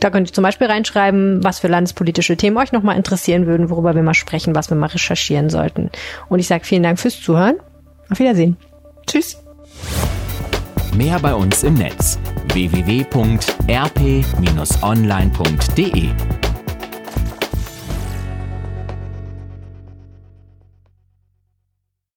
Da 0.00 0.10
könnt 0.10 0.28
ihr 0.28 0.32
zum 0.32 0.42
Beispiel 0.42 0.66
reinschreiben, 0.66 1.44
was 1.44 1.60
für 1.60 1.68
landespolitische 1.68 2.36
Themen 2.36 2.56
euch 2.56 2.72
nochmal 2.72 2.96
interessieren 2.96 3.46
würden, 3.46 3.70
worüber 3.70 3.94
wir 3.94 4.02
mal 4.02 4.14
sprechen, 4.14 4.54
was 4.54 4.70
wir 4.70 4.76
mal 4.76 4.86
recherchieren 4.86 5.50
sollten. 5.50 5.90
Und 6.28 6.38
ich 6.38 6.48
sage 6.48 6.64
vielen 6.64 6.82
Dank 6.82 6.98
fürs 6.98 7.20
Zuhören. 7.20 7.56
Auf 8.10 8.18
Wiedersehen. 8.18 8.56
Tschüss. 9.06 9.42
Mehr 10.96 11.20
bei 11.20 11.34
uns 11.34 11.62
im 11.62 11.74
Netz 11.74 12.18
www.rp-online.de 12.52 12.90